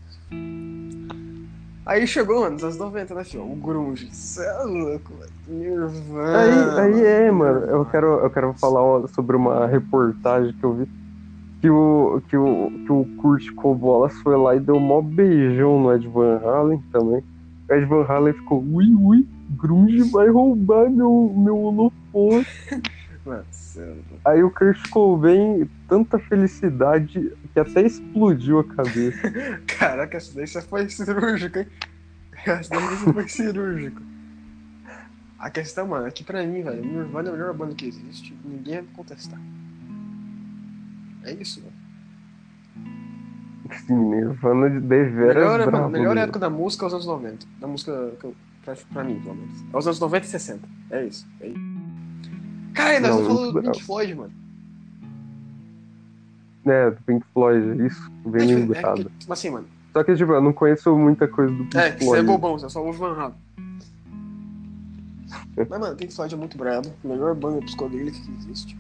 [1.86, 3.44] Aí chegou, mano, nos anos 90, né, filho?
[3.44, 4.08] O grunge.
[4.14, 5.32] Cê é louco, mano.
[5.48, 6.80] Nirvana.
[6.80, 7.60] Aí, aí é, mano.
[7.66, 10.90] Eu quero, eu quero falar sobre uma reportagem que eu vi.
[11.60, 15.94] Que o, que o, que o Kurt Cobolas foi lá e deu mó beijão no
[15.94, 17.24] Ed Van Halen também.
[17.70, 22.48] O Ed Van Halen ficou, ui, ui, grunge vai roubar meu, meu holofote.
[23.26, 23.94] É.
[24.26, 29.32] Aí o Kurt Cobain, tanta felicidade que até explodiu a cabeça.
[29.80, 31.68] Caraca, essa daí foi cirúrgico, hein?
[32.46, 34.02] Essa daí foi cirúrgico.
[35.40, 38.36] A questão, mano, é que pra mim, velho, Nirvana é a melhor banda que existe.
[38.46, 39.40] Ninguém vai contestar.
[41.24, 41.74] É isso, mano.
[43.88, 45.90] Sim, Nirvana de deveras Melhor, mano, bravo.
[45.90, 46.20] melhor mesmo.
[46.24, 47.46] época da música é os anos 90.
[47.60, 49.64] Da música, que eu- pra, pra mim, pelo menos.
[49.74, 50.68] É os anos 90 e 60.
[50.92, 51.28] É isso.
[51.42, 51.60] É isso.
[52.74, 53.62] Cara, nós Não, falando do.
[53.62, 54.34] Pink Floyd, mano.
[56.66, 59.06] É, do Pink Floyd, isso, bem É, tipo, é lembrado.
[59.10, 59.68] que, tipo assim, mano.
[59.92, 62.28] Só que, tipo, eu não conheço muita coisa do Pink É, que você é Floyd.
[62.28, 63.36] bobão, você só ouve Van Halen.
[65.70, 66.90] Mas, mano, Pink Floyd é muito brabo.
[67.04, 68.78] Melhor banda psicodélica que existe.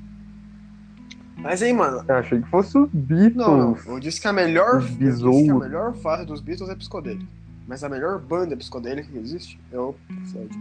[1.37, 2.03] Mas aí, mano.
[2.07, 3.35] Eu achei que fosse os Beatles.
[3.35, 3.77] Não, não.
[3.85, 4.81] Eu disse que a melhor.
[4.81, 7.25] Que a melhor fase dos Beatles é psicodélica.
[7.67, 10.59] Mas a melhor banda psicodélica que existe é o Pink Floyd.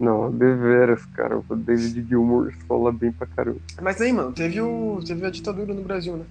[0.00, 1.38] Não, deveras, cara.
[1.48, 3.58] O David Gilmour fala bem pra caramba.
[3.80, 6.24] Mas aí, mano, teve, o, teve a ditadura no Brasil, né?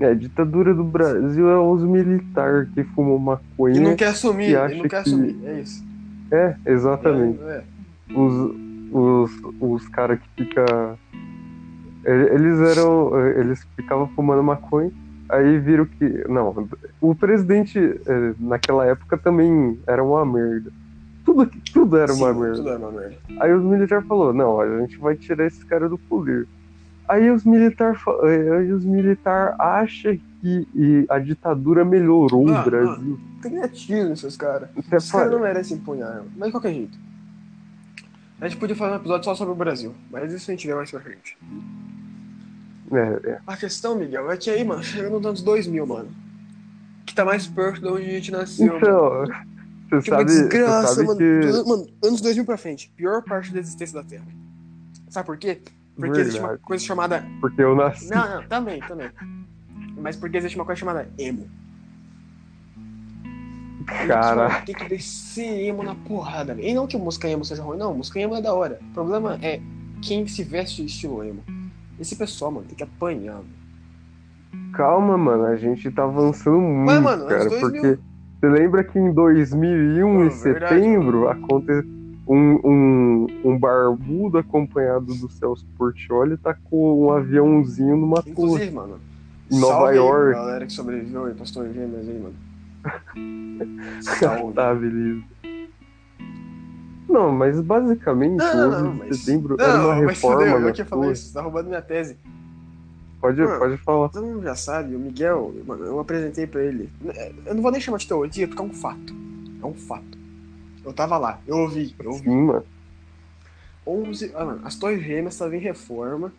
[0.00, 3.76] É, a ditadura do Brasil é os militares que fumam maconha.
[3.76, 5.84] E não quer assumir, que não quer que- assumir, é isso.
[6.32, 7.38] É, exatamente.
[7.42, 7.62] É,
[8.10, 8.18] é.
[8.18, 8.54] Os,
[8.92, 9.30] os,
[9.60, 10.64] os caras que ficam.
[12.04, 13.10] Eles eram.
[13.36, 14.90] Eles ficavam fumando maconha.
[15.28, 16.26] Aí viram que.
[16.28, 16.66] Não,
[17.00, 20.72] o presidente eh, naquela época também era uma merda.
[21.24, 22.56] Tudo, tudo era uma Sim, merda.
[22.56, 23.16] Tudo era uma merda.
[23.40, 26.46] Aí os militares falaram, não, a gente vai tirar esse cara do poder.
[27.08, 33.20] Aí os militares aí os militar acham que a ditadura melhorou Ah, o Brasil.
[33.42, 34.68] Criativo esses caras.
[34.76, 36.26] Até Esses caras pa- não merecem empunhar, arma.
[36.36, 36.98] mas de qualquer jeito.
[38.40, 40.74] A gente podia fazer um episódio só sobre o Brasil, mas isso a gente vê
[40.74, 41.36] mais pra frente.
[42.92, 43.38] é, é.
[43.46, 46.08] A questão, Miguel, é que aí, mano, chegando nos anos 2000, mano,
[47.04, 48.80] que tá mais perto de onde a gente nasceu.
[48.80, 49.26] mano.
[49.90, 51.18] Você Que sabe, desgraça, sabe mano.
[51.18, 51.68] que.
[51.68, 54.26] Mano, anos 2000 pra frente, pior parte da existência da Terra.
[55.08, 55.60] Sabe por quê?
[55.96, 56.66] Porque existe uma Verdade.
[56.66, 58.08] coisa chamada Porque eu nasci.
[58.08, 59.10] Não, não, também, também.
[60.00, 61.46] Mas porque existe uma coisa chamada emo.
[64.06, 66.68] Cara, Tem que descer emo na porrada, velho.
[66.68, 67.94] E não que música emo seja ruim, não.
[67.94, 68.78] Música emo é da hora.
[68.90, 69.60] O problema é
[70.02, 71.42] quem se veste estilo emo.
[71.98, 73.34] Esse pessoal, mano, tem que apanhar.
[73.34, 73.48] mano.
[74.72, 77.48] calma, mano, a gente tá avançando muito, mano, anos cara.
[77.48, 77.60] 2000.
[77.82, 77.98] Porque
[78.40, 81.84] você lembra que em 2001, Pô, em setembro, aconteceu.
[82.28, 88.30] Um, um, um barbudo acompanhado do Celso Portioli tacou um aviãozinho numa torre.
[88.30, 89.00] Inclusive, mano.
[89.50, 90.32] Em Nova York.
[90.34, 92.34] galera que sobreviveu aí, pastor gêmeas aí, mano.
[94.00, 94.52] Salve.
[94.54, 95.22] Tá, beleza.
[97.08, 100.36] Não, mas basicamente Não, não, 11 de mas- setembro Não, era uma mas reforma.
[100.38, 101.12] fudeu, eu na que ia falar torre.
[101.12, 102.16] isso, você tá roubando minha tese.
[103.20, 103.58] Pode, Mano.
[103.58, 104.08] pode falar.
[104.08, 106.90] Todo mundo já sabe, o Miguel, mano, eu apresentei pra ele.
[107.44, 109.14] Eu não vou nem chamar de teoria, porque é um fato.
[109.62, 110.18] É um fato.
[110.82, 112.24] Eu tava lá, eu ouvi, eu ouvi.
[112.24, 112.64] Sim, mano.
[113.86, 114.32] 11.
[114.34, 116.32] Ah, mano, as torres gêmeas estavam em reforma.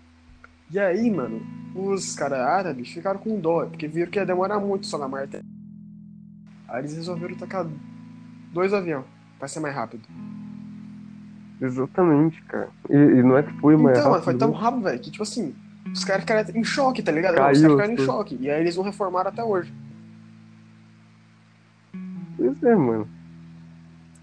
[0.72, 1.42] E aí, mano,
[1.76, 5.42] os caras árabes ficaram com dó, porque viram que ia demorar muito só na Marte.
[6.68, 7.68] Aí eles resolveram tacar
[8.54, 9.06] dois aviões,
[9.38, 10.08] pra ser mais rápido.
[11.62, 12.70] Exatamente, cara.
[12.90, 14.24] E, e não é que foi mais então, mano, rápido.
[14.24, 15.54] foi tão rápido, velho, que tipo assim,
[15.94, 17.36] os caras ficaram em choque, tá ligado?
[17.36, 18.14] Caiu os caras ficaram em coisas.
[18.16, 18.38] choque.
[18.40, 19.74] E aí eles não reformaram até hoje.
[22.38, 23.08] Pois é, mano.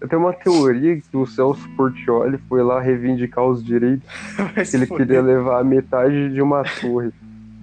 [0.01, 4.07] Eu tenho uma teoria que o Celso Portioli foi lá reivindicar os direitos
[4.69, 5.07] que ele fuder.
[5.07, 7.11] queria levar a metade de uma torre.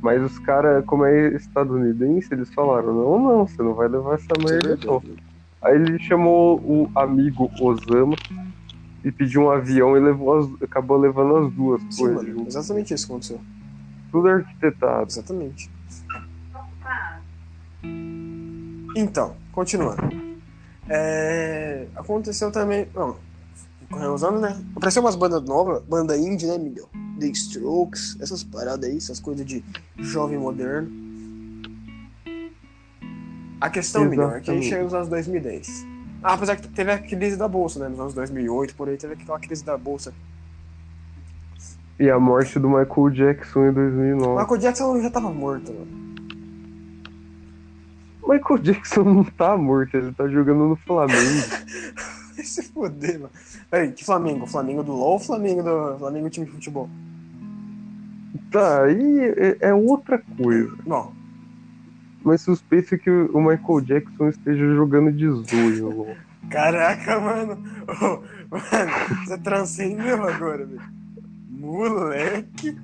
[0.03, 4.27] Mas os caras, como é estadunidense, eles falaram, não, não, você não vai levar essa
[4.39, 5.03] é merda, não.
[5.63, 8.15] Aí ele chamou o amigo Osama
[9.03, 12.55] e pediu um avião e levou as- acabou levando as duas Sim, torres mano, juntas.
[12.55, 13.41] exatamente isso que aconteceu.
[14.17, 15.11] Tudo arquitetado.
[15.11, 15.71] Exatamente.
[18.97, 20.01] Então, continuando.
[20.89, 22.89] É, aconteceu também.
[22.95, 23.19] Não,
[23.91, 24.59] correu os anos, né?
[24.75, 26.89] Apareceu umas bandas novas, banda indie, né, Miguel?
[27.21, 29.62] The Strokes, essas paradas aí, essas coisas de
[29.99, 30.91] jovem moderno.
[33.61, 35.69] A questão, Miguel, é que a gente chega nos anos 2010.
[36.23, 37.89] Ah, apesar que teve a crise da bolsa, né?
[37.91, 40.14] Nos anos 2008, por aí teve aquela crise da bolsa.
[41.99, 44.41] E a morte do Michael Jackson em 2009.
[44.41, 46.07] Michael Jackson já tava morto, mano.
[48.29, 51.17] Michael Jackson não tá morto, ele tá jogando no Flamengo.
[52.37, 53.31] Vai se foder, mano.
[53.71, 54.47] Peraí, que Flamengo?
[54.47, 56.91] Flamengo do LOL ou Flamengo do Flamengo time de futebol?
[58.51, 60.77] tá, aí é, é outra coisa.
[60.87, 61.13] Não.
[62.23, 66.17] Mas suspeito que o Michael Jackson esteja jogando de zoio.
[66.51, 67.63] Caraca, mano.
[67.87, 68.05] Ô,
[68.51, 70.83] mano, você transcendeu agora, velho.
[71.57, 72.79] Moleque.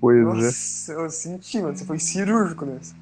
[0.00, 0.22] Pois é.
[0.22, 1.76] Nossa, eu senti, mano.
[1.76, 2.94] Você foi cirúrgico nessa.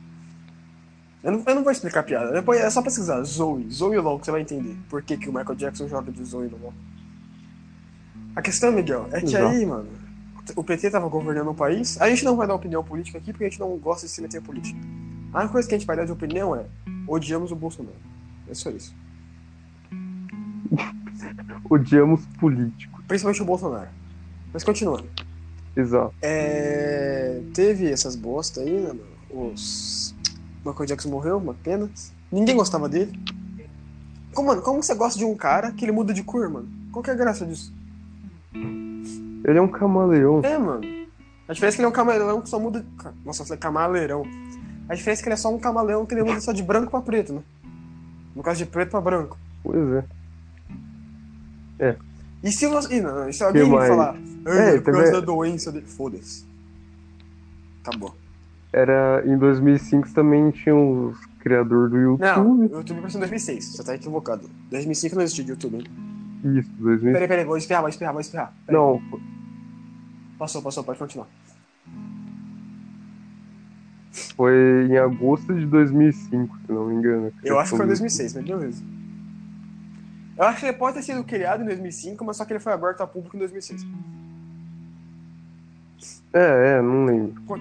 [1.22, 2.32] Eu não, eu não vou explicar a piada.
[2.32, 3.22] Depois é só pesquisar.
[3.22, 3.68] Zoe.
[3.70, 4.76] Zoe LOL que você vai entender.
[4.88, 6.74] Por que, que o Michael Jackson joga de Zoe no LOL.
[8.34, 9.46] A questão, Miguel, é que Exato.
[9.46, 9.88] aí, mano,
[10.54, 12.00] o PT tava governando o país.
[12.00, 14.20] A gente não vai dar opinião política aqui porque a gente não gosta de se
[14.20, 14.78] meter em política.
[15.32, 16.66] A única coisa que a gente vai dar de opinião é
[17.08, 17.96] odiamos o Bolsonaro.
[18.48, 18.94] É só isso.
[21.68, 23.02] Odiamos políticos.
[23.08, 23.88] Principalmente o Bolsonaro.
[24.56, 25.04] Mas continuando.
[25.76, 26.14] Exato.
[26.22, 28.88] É, teve essas bosta aí, né?
[28.88, 29.02] mano?
[29.28, 30.14] Os.
[30.64, 31.90] Michael Jackson morreu, uma pena.
[32.32, 33.12] Ninguém gostava dele.
[34.32, 36.66] Como, mano, como você gosta de um cara que ele muda de cor, mano?
[36.90, 37.70] Qual que é a graça disso?
[38.54, 40.40] Ele é um camaleão.
[40.42, 40.80] É, mano.
[41.46, 42.82] A diferença é que ele é um camaleão que só muda.
[43.26, 44.22] Nossa, eu falei camaleirão.
[44.88, 46.90] A diferença é que ele é só um camaleão que ele muda só de branco
[46.90, 47.42] pra preto, né?
[48.34, 49.36] No caso de preto pra branco.
[49.62, 50.04] Pois
[51.78, 51.96] é.
[52.42, 53.00] E se você.
[53.00, 53.88] Não, se alguém mais?
[53.88, 54.16] falar,
[54.46, 55.86] É, por causa teve- da doença dele.
[55.86, 56.44] Foda-se.
[57.84, 58.14] Acabou.
[58.72, 62.58] Era em 2005 também tinha os criadores do Não, YouTube.
[62.60, 64.50] o YouTube começou em 2006, você tá equivocado.
[64.70, 65.76] 2005 não existia de YouTube.
[65.76, 65.84] hein?
[66.58, 67.12] Isso, 2005.
[67.12, 68.52] Peraí, peraí, vou espirrar, vou espirrar, vou espirrar.
[68.66, 68.80] Peraí.
[68.80, 69.00] Não,
[70.38, 71.26] Passou, passou, pode continuar.
[74.36, 77.32] foi em agosto de 2005, se não me engano.
[77.42, 78.82] Eu acho que foi em Criação do 2006, mas beleza.
[80.36, 82.72] Eu acho que ele pode ter sido criado em 2005, mas só que ele foi
[82.72, 83.86] aberto a público em 2006.
[86.32, 87.40] É, é, não lembro.
[87.46, 87.60] Con-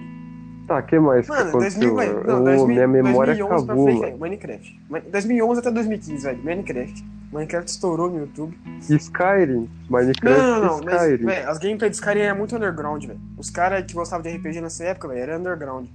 [0.66, 1.94] Tá, que mais Mano, que aconteceu?
[1.94, 4.06] 2000, velho, não, Ô, 2000, minha memória 2011 pra acabou, frente, mano.
[4.08, 4.80] velho, Minecraft.
[4.90, 7.04] Ma- 2011 até 2015, velho, Minecraft.
[7.32, 8.58] Minecraft estourou no YouTube.
[8.80, 11.24] Skyrim, Minecraft Não, não, não, e mas, Skyrim.
[11.24, 13.20] velho, as gameplays dos caras eram muito underground, velho.
[13.38, 15.86] Os caras que gostavam de RPG nessa época, velho, era underground.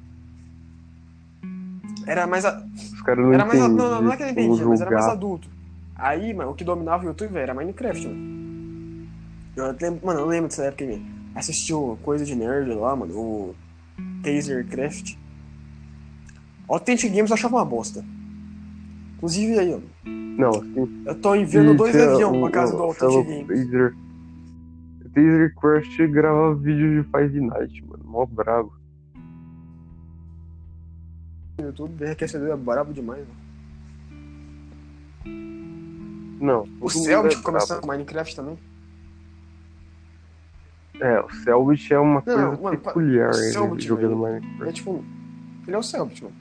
[2.08, 2.46] Era mais.
[2.46, 2.64] A...
[2.94, 5.50] Os caras não Não, não, não é que ele como entendia, mas era mais adulto.
[6.02, 9.08] Aí, mano, o que dominava o YouTube, era Minecraft, mano.
[9.56, 11.02] Eu lembro, mano, eu lembro dessa época aí.
[11.36, 13.56] Assistiu coisa de nerd lá, mano, o
[14.24, 15.16] Tasercraft.
[16.68, 18.04] Authentic Games eu achava uma bosta.
[19.18, 19.80] Inclusive aí, ó.
[20.10, 21.04] Não, sim.
[21.06, 23.48] Eu tô enviando dois aviões o- pra casa o do Authentic Games.
[23.66, 23.94] Taser.
[25.14, 28.04] Taser Crash grava vídeo de Five Nights, mano.
[28.06, 28.74] Mó bravo.
[31.60, 33.41] no YouTube, enriquecedor é brabo demais, mano.
[36.42, 36.68] Não.
[36.82, 38.58] O Selbit é começou com Minecraft também.
[41.00, 44.42] É, o Selbit é uma Não, coisa mano, peculiar ele Selbit, jogando velho.
[44.42, 44.70] Minecraft.
[44.70, 45.04] É tipo.
[45.68, 46.36] Ele é o Selbit, mano.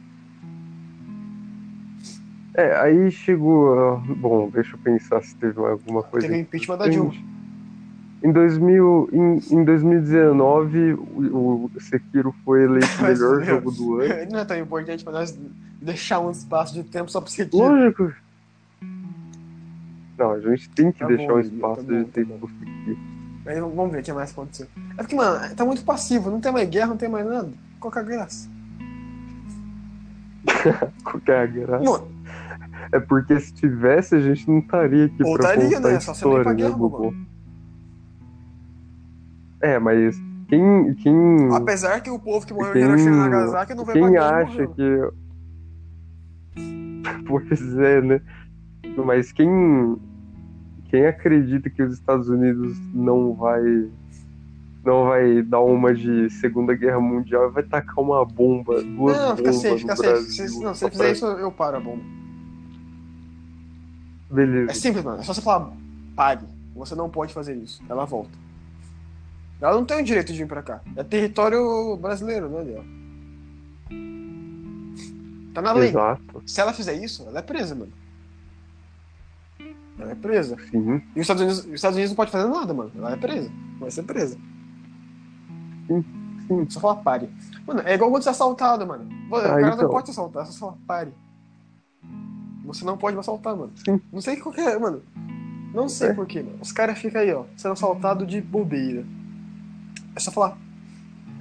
[2.55, 3.79] É, aí chegou.
[3.79, 6.27] ah, Bom, deixa eu pensar se teve alguma coisa.
[6.27, 7.13] Teve impeachment da Dilma.
[8.23, 14.15] Em, 2000, em, em 2019, o, o Sekiro foi eleito o melhor jogo do ano.
[14.33, 15.39] Não é tão importante pra nós
[15.81, 17.57] deixar um espaço de tempo só você aqui.
[17.57, 18.13] Lógico.
[20.21, 22.13] Não, a gente tem que Tá deixar bom, um Miguel, espaço, tá bom, tem tá
[22.13, 22.39] que bom.
[22.39, 22.99] conseguir.
[23.47, 24.67] Aí vamos ver o que mais aconteceu.
[24.93, 27.49] É porque, mano, tá muito passivo, não tem mais guerra, não tem mais nada.
[27.81, 28.51] Qual que é a graça?
[31.03, 31.85] Qualquer é a graça.
[31.85, 32.09] Mano,
[32.93, 36.01] É porque se tivesse, a gente não estaria aqui Ou pra estaria, né?
[36.01, 37.15] Só pra história, né?
[39.63, 40.17] É, mas
[40.49, 43.95] quem, quem, apesar que o povo que morreu em quem, Hiroshima e Nagasaki não vai
[43.95, 44.75] quem acha morreu.
[44.75, 45.21] que...
[47.27, 48.21] Pois é, né?
[49.05, 49.97] Mas quem,
[50.91, 53.89] quem acredita que os Estados Unidos não vai
[54.85, 59.37] não vai dar uma de Segunda Guerra Mundial e vai tacar uma bomba, duas Não,
[59.37, 60.23] fica bombas safe, no fica safe.
[60.31, 62.03] Se, não, se ele fizer isso, eu paro a bomba.
[64.31, 64.75] É Beleza.
[64.75, 65.21] simples, mano.
[65.21, 65.73] É só você falar,
[66.17, 66.45] pare.
[66.75, 67.83] Você não pode fazer isso.
[67.89, 68.31] Ela volta.
[69.61, 70.81] Ela não tem o direito de vir pra cá.
[70.97, 72.85] É território brasileiro, né, Léo?
[75.53, 75.91] Tá na lei.
[75.91, 77.93] Exato, Se ela fizer isso, ela é presa, mano.
[80.01, 80.57] Ela é presa.
[80.71, 81.03] sim.
[81.15, 82.91] E os Estados Unidos, os Estados Unidos não pode fazer nada, mano.
[82.97, 83.51] Ela é presa.
[83.79, 84.37] Vai ser presa.
[85.87, 86.05] Sim,
[86.47, 86.67] sim.
[86.71, 87.29] Só falar pare.
[87.67, 89.07] Mano, é igual quando você é assaltado, mano.
[89.31, 89.77] O Ah, cara então.
[89.83, 91.13] não pode te assaltar, é só falar pare.
[92.65, 93.73] Você não pode me assaltar, mano.
[93.85, 94.01] Sim.
[94.13, 95.03] Não sei qual que é, mano.
[95.75, 96.15] Não sei É.
[96.15, 96.59] porquê, mano.
[96.61, 99.05] Os caras ficam aí, ó, sendo assaltado de bobeira.
[100.15, 100.57] É só falar.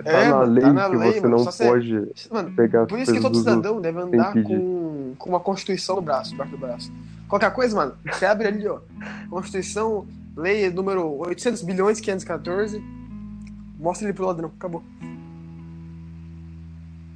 [0.04, 1.38] Tá É, na mano, lei tá na que lei, você mano.
[1.38, 1.94] não pode
[2.32, 6.32] Mano, pegar por isso que todo cidadão deve andar com, com uma Constituição no braço,
[6.32, 6.92] debaixo do braço.
[7.30, 8.80] Qualquer coisa, mano, você abre ali, ó.
[9.30, 12.84] Constituição, lei número 800 bilhões 514.
[13.80, 14.84] Mostra ele pro ladrão, acabou.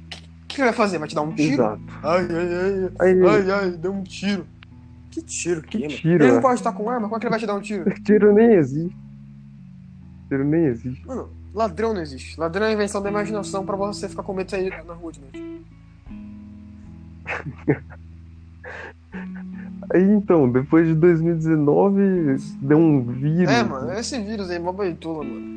[0.06, 0.98] O que ele vai fazer?
[0.98, 1.54] Vai te dar um tiro?
[1.54, 1.82] Exato.
[2.04, 4.46] Ai, ai, ai, Aí, ai, ai, deu um tiro.
[5.10, 5.62] Que tiro?
[5.62, 5.90] Que mano?
[5.90, 6.42] tiro, Ele não é?
[6.42, 7.84] pode estar com arma, como é que ele vai te dar um tiro?
[8.04, 8.96] tiro nem existe.
[10.28, 11.04] Tiro nem existe.
[11.06, 12.38] Mano, ladrão não existe.
[12.38, 15.10] Ladrão é a invenção da imaginação pra você ficar com medo de sair na rua
[15.12, 15.64] de noite.
[19.92, 23.52] Aí então, depois de 2019, deu um vírus.
[23.52, 25.54] É, mano, esse vírus aí, mó baitola, mano.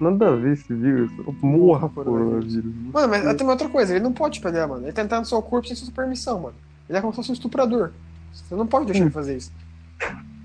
[0.00, 1.10] Nada a ver esse vírus.
[1.40, 2.72] Morra, Coronavírus.
[2.92, 4.84] Mano, mas tem uma outra coisa, ele não pode pegar, mano.
[4.84, 6.54] Ele tá entrando no seu corpo sem sua permissão, mano.
[6.88, 7.90] Ele é como se fosse um estuprador.
[8.32, 9.52] Você não pode deixar ele fazer isso.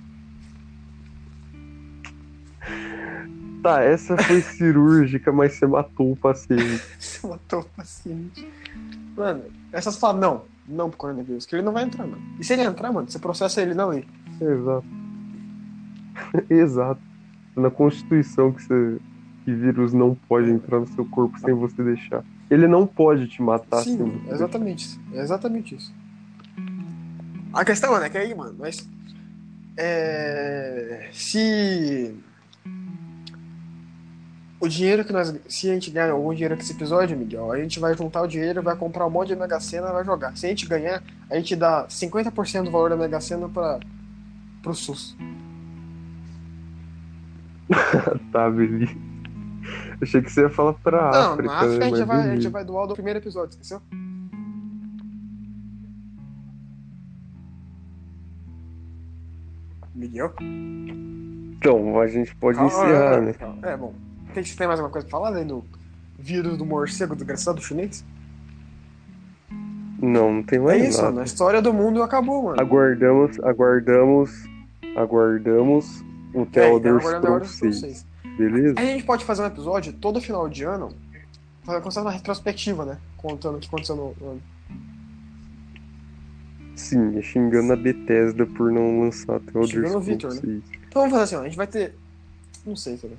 [3.62, 6.84] Tá, essa foi cirúrgica, mas você matou o paciente.
[6.97, 8.49] Você matou o paciente.
[9.16, 10.41] Mano, essas falam, não,
[10.72, 12.22] não pro coronavírus, que ele não vai entrar, mano.
[12.40, 14.06] E se ele entrar, mano, você processa ele na lei.
[14.40, 14.86] Exato.
[16.50, 17.02] Exato.
[17.56, 18.98] Na Constituição que, você,
[19.44, 22.24] que vírus não pode entrar no seu corpo sem você deixar.
[22.50, 25.02] Ele não pode te matar sem Sim, você é exatamente isso.
[25.14, 25.94] É exatamente isso.
[27.54, 28.88] A questão, mano, é que aí, mano, mas.
[29.78, 31.10] É.
[31.12, 32.16] Se.
[34.62, 35.34] O dinheiro que nós.
[35.47, 38.28] Se a gente ganhar algum dinheiro com esse episódio, Miguel, a gente vai juntar o
[38.28, 40.38] dinheiro, vai comprar um monte de Mega Sena e vai jogar.
[40.38, 43.80] Se a gente ganhar, a gente dá 50% do valor da Mega Sena pra,
[44.62, 45.18] pro SUS.
[48.32, 48.93] Tá, beleza.
[50.01, 51.43] Achei que você ia falar pra Não, África.
[51.43, 53.82] na África a, gente vai, a gente vai doar do primeiro episódio, esqueceu?
[59.95, 60.34] Miguel?
[61.57, 63.36] Então, a gente pode Calma, encerrar, é, né?
[63.64, 63.93] É, bom.
[64.34, 65.64] Tem, tem mais alguma coisa pra falar além do
[66.18, 68.04] vírus do morcego desgraçado chinês?
[70.02, 71.10] Não, não tem É mais isso, nada.
[71.10, 71.22] mano.
[71.22, 72.60] A história do mundo acabou, mano.
[72.62, 74.32] Aguardamos, aguardamos,
[74.96, 76.02] aguardamos
[76.34, 77.80] o É, Elder então é a hora Scrolls dos 6.
[77.80, 78.06] vocês.
[78.38, 78.80] Beleza?
[78.80, 80.90] Aí a gente pode fazer um episódio todo final de ano,
[81.64, 82.98] fazer uma retrospectiva, né?
[83.18, 84.42] Contando o que aconteceu no no ano.
[86.76, 90.40] Sim, é xingando a Bethesda por não lançar The Elder Xingando o Victor, né?
[90.42, 90.64] 6.
[90.88, 91.42] Então vamos fazer assim, ó.
[91.42, 91.96] A gente vai ter.
[92.66, 93.18] Não sei, também.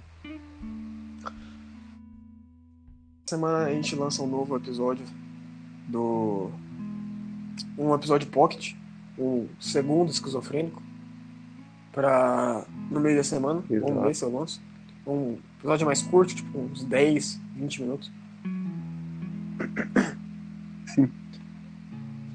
[3.33, 5.07] Semana a gente lança um novo episódio
[5.89, 6.51] do.
[7.79, 8.75] Um episódio pocket,
[9.17, 10.83] o segundo esquizofrênico.
[11.93, 12.63] Pra.
[12.91, 13.65] No meio da semana.
[13.71, 13.91] Exato.
[13.91, 14.61] Vamos ver se eu lanço.
[15.07, 18.13] Um episódio mais curto, tipo uns 10, 20 minutos.
[20.95, 21.11] Sim.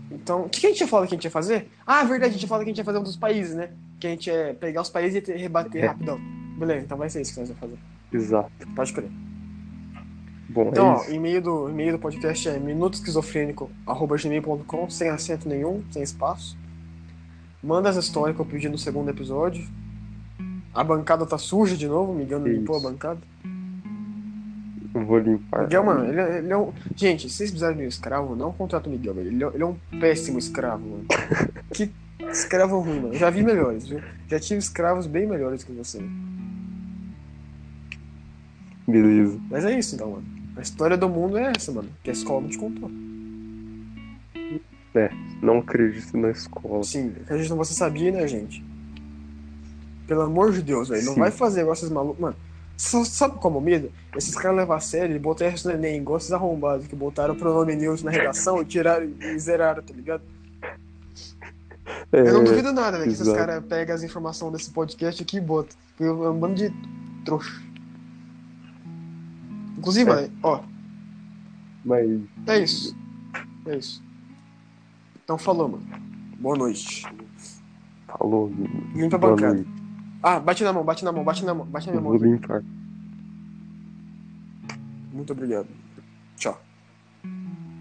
[0.09, 1.69] Então, o que que a gente tinha falado que a gente ia fazer?
[1.85, 3.69] Ah, verdade, a gente tinha falado que a gente ia fazer um dos países, né?
[3.99, 5.87] Que a gente ia pegar os países e te- rebater É.
[5.89, 6.19] rapidão.
[6.57, 7.77] Beleza, então vai ser isso que nós vamos fazer.
[8.11, 8.51] Exato.
[8.75, 9.11] Pode crer.
[10.57, 11.11] Bom, Então, é ó, isso.
[11.11, 16.57] o e-mail do, e-mail do podcast é minutosquizofrênico.gmail.com, sem acento nenhum, sem espaço.
[17.61, 19.63] Manda as histórias que eu pedi no segundo episódio.
[20.73, 23.19] A bancada tá suja de novo, o Miguel não limpou a bancada.
[24.95, 25.61] Não vou limpar.
[25.65, 26.73] Miguel, mano, ele, é- ele é um.
[26.95, 29.27] Gente, se vocês precisarem de um escravo, não contrata o Miguel, velho.
[29.27, 31.05] Ele, é- ele é um péssimo escravo, mano.
[31.71, 31.91] que
[32.31, 33.13] escravo ruim, mano.
[33.13, 34.01] Eu já vi melhores, viu?
[34.27, 36.01] Já tive escravos bem melhores que você.
[38.87, 39.39] Beleza.
[39.51, 40.36] Mas é isso então, mano.
[40.57, 41.89] A história do mundo é essa, mano.
[42.03, 42.89] Que a escola não te contou.
[44.95, 45.09] É.
[45.41, 46.83] Não acredito na escola.
[46.83, 48.65] Sim, acredito em você sabia, né, gente?
[50.07, 51.05] Pelo amor de Deus, velho.
[51.05, 52.19] Não vai fazer esses malucos.
[52.19, 52.35] Mano,
[52.77, 53.91] sabe como medo?
[54.15, 57.35] Esses caras levam a sério e botaram isso no Enem, igual esses arrombados que botaram
[57.35, 60.23] o pronome neutro na redação e tiraram e zeraram, tá ligado?
[62.11, 63.37] É, Eu não duvido nada, velho, que esses exato.
[63.37, 65.77] caras pegam as informações desse podcast aqui e botam.
[65.99, 66.73] É um bando de
[67.25, 67.66] trouxa.
[69.77, 70.29] Inclusive, É.
[70.43, 70.61] ó,
[71.85, 72.09] Mas
[72.47, 72.95] é isso.
[73.65, 74.03] É isso.
[75.23, 75.85] Então falou, mano.
[76.39, 77.03] Boa noite.
[78.07, 78.51] falou.
[78.95, 79.53] Limpa a bancada.
[79.55, 79.69] noite.
[80.23, 82.19] Ah, bate na mão, bate na mão, bate na mão, bate na minha Vou mão.
[82.19, 82.25] aqui.
[82.31, 82.63] limpar.
[85.13, 85.67] Muito obrigado.
[86.35, 86.59] Tchau.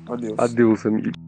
[0.09, 0.39] Adeus.
[0.39, 1.26] Adeus, amigo.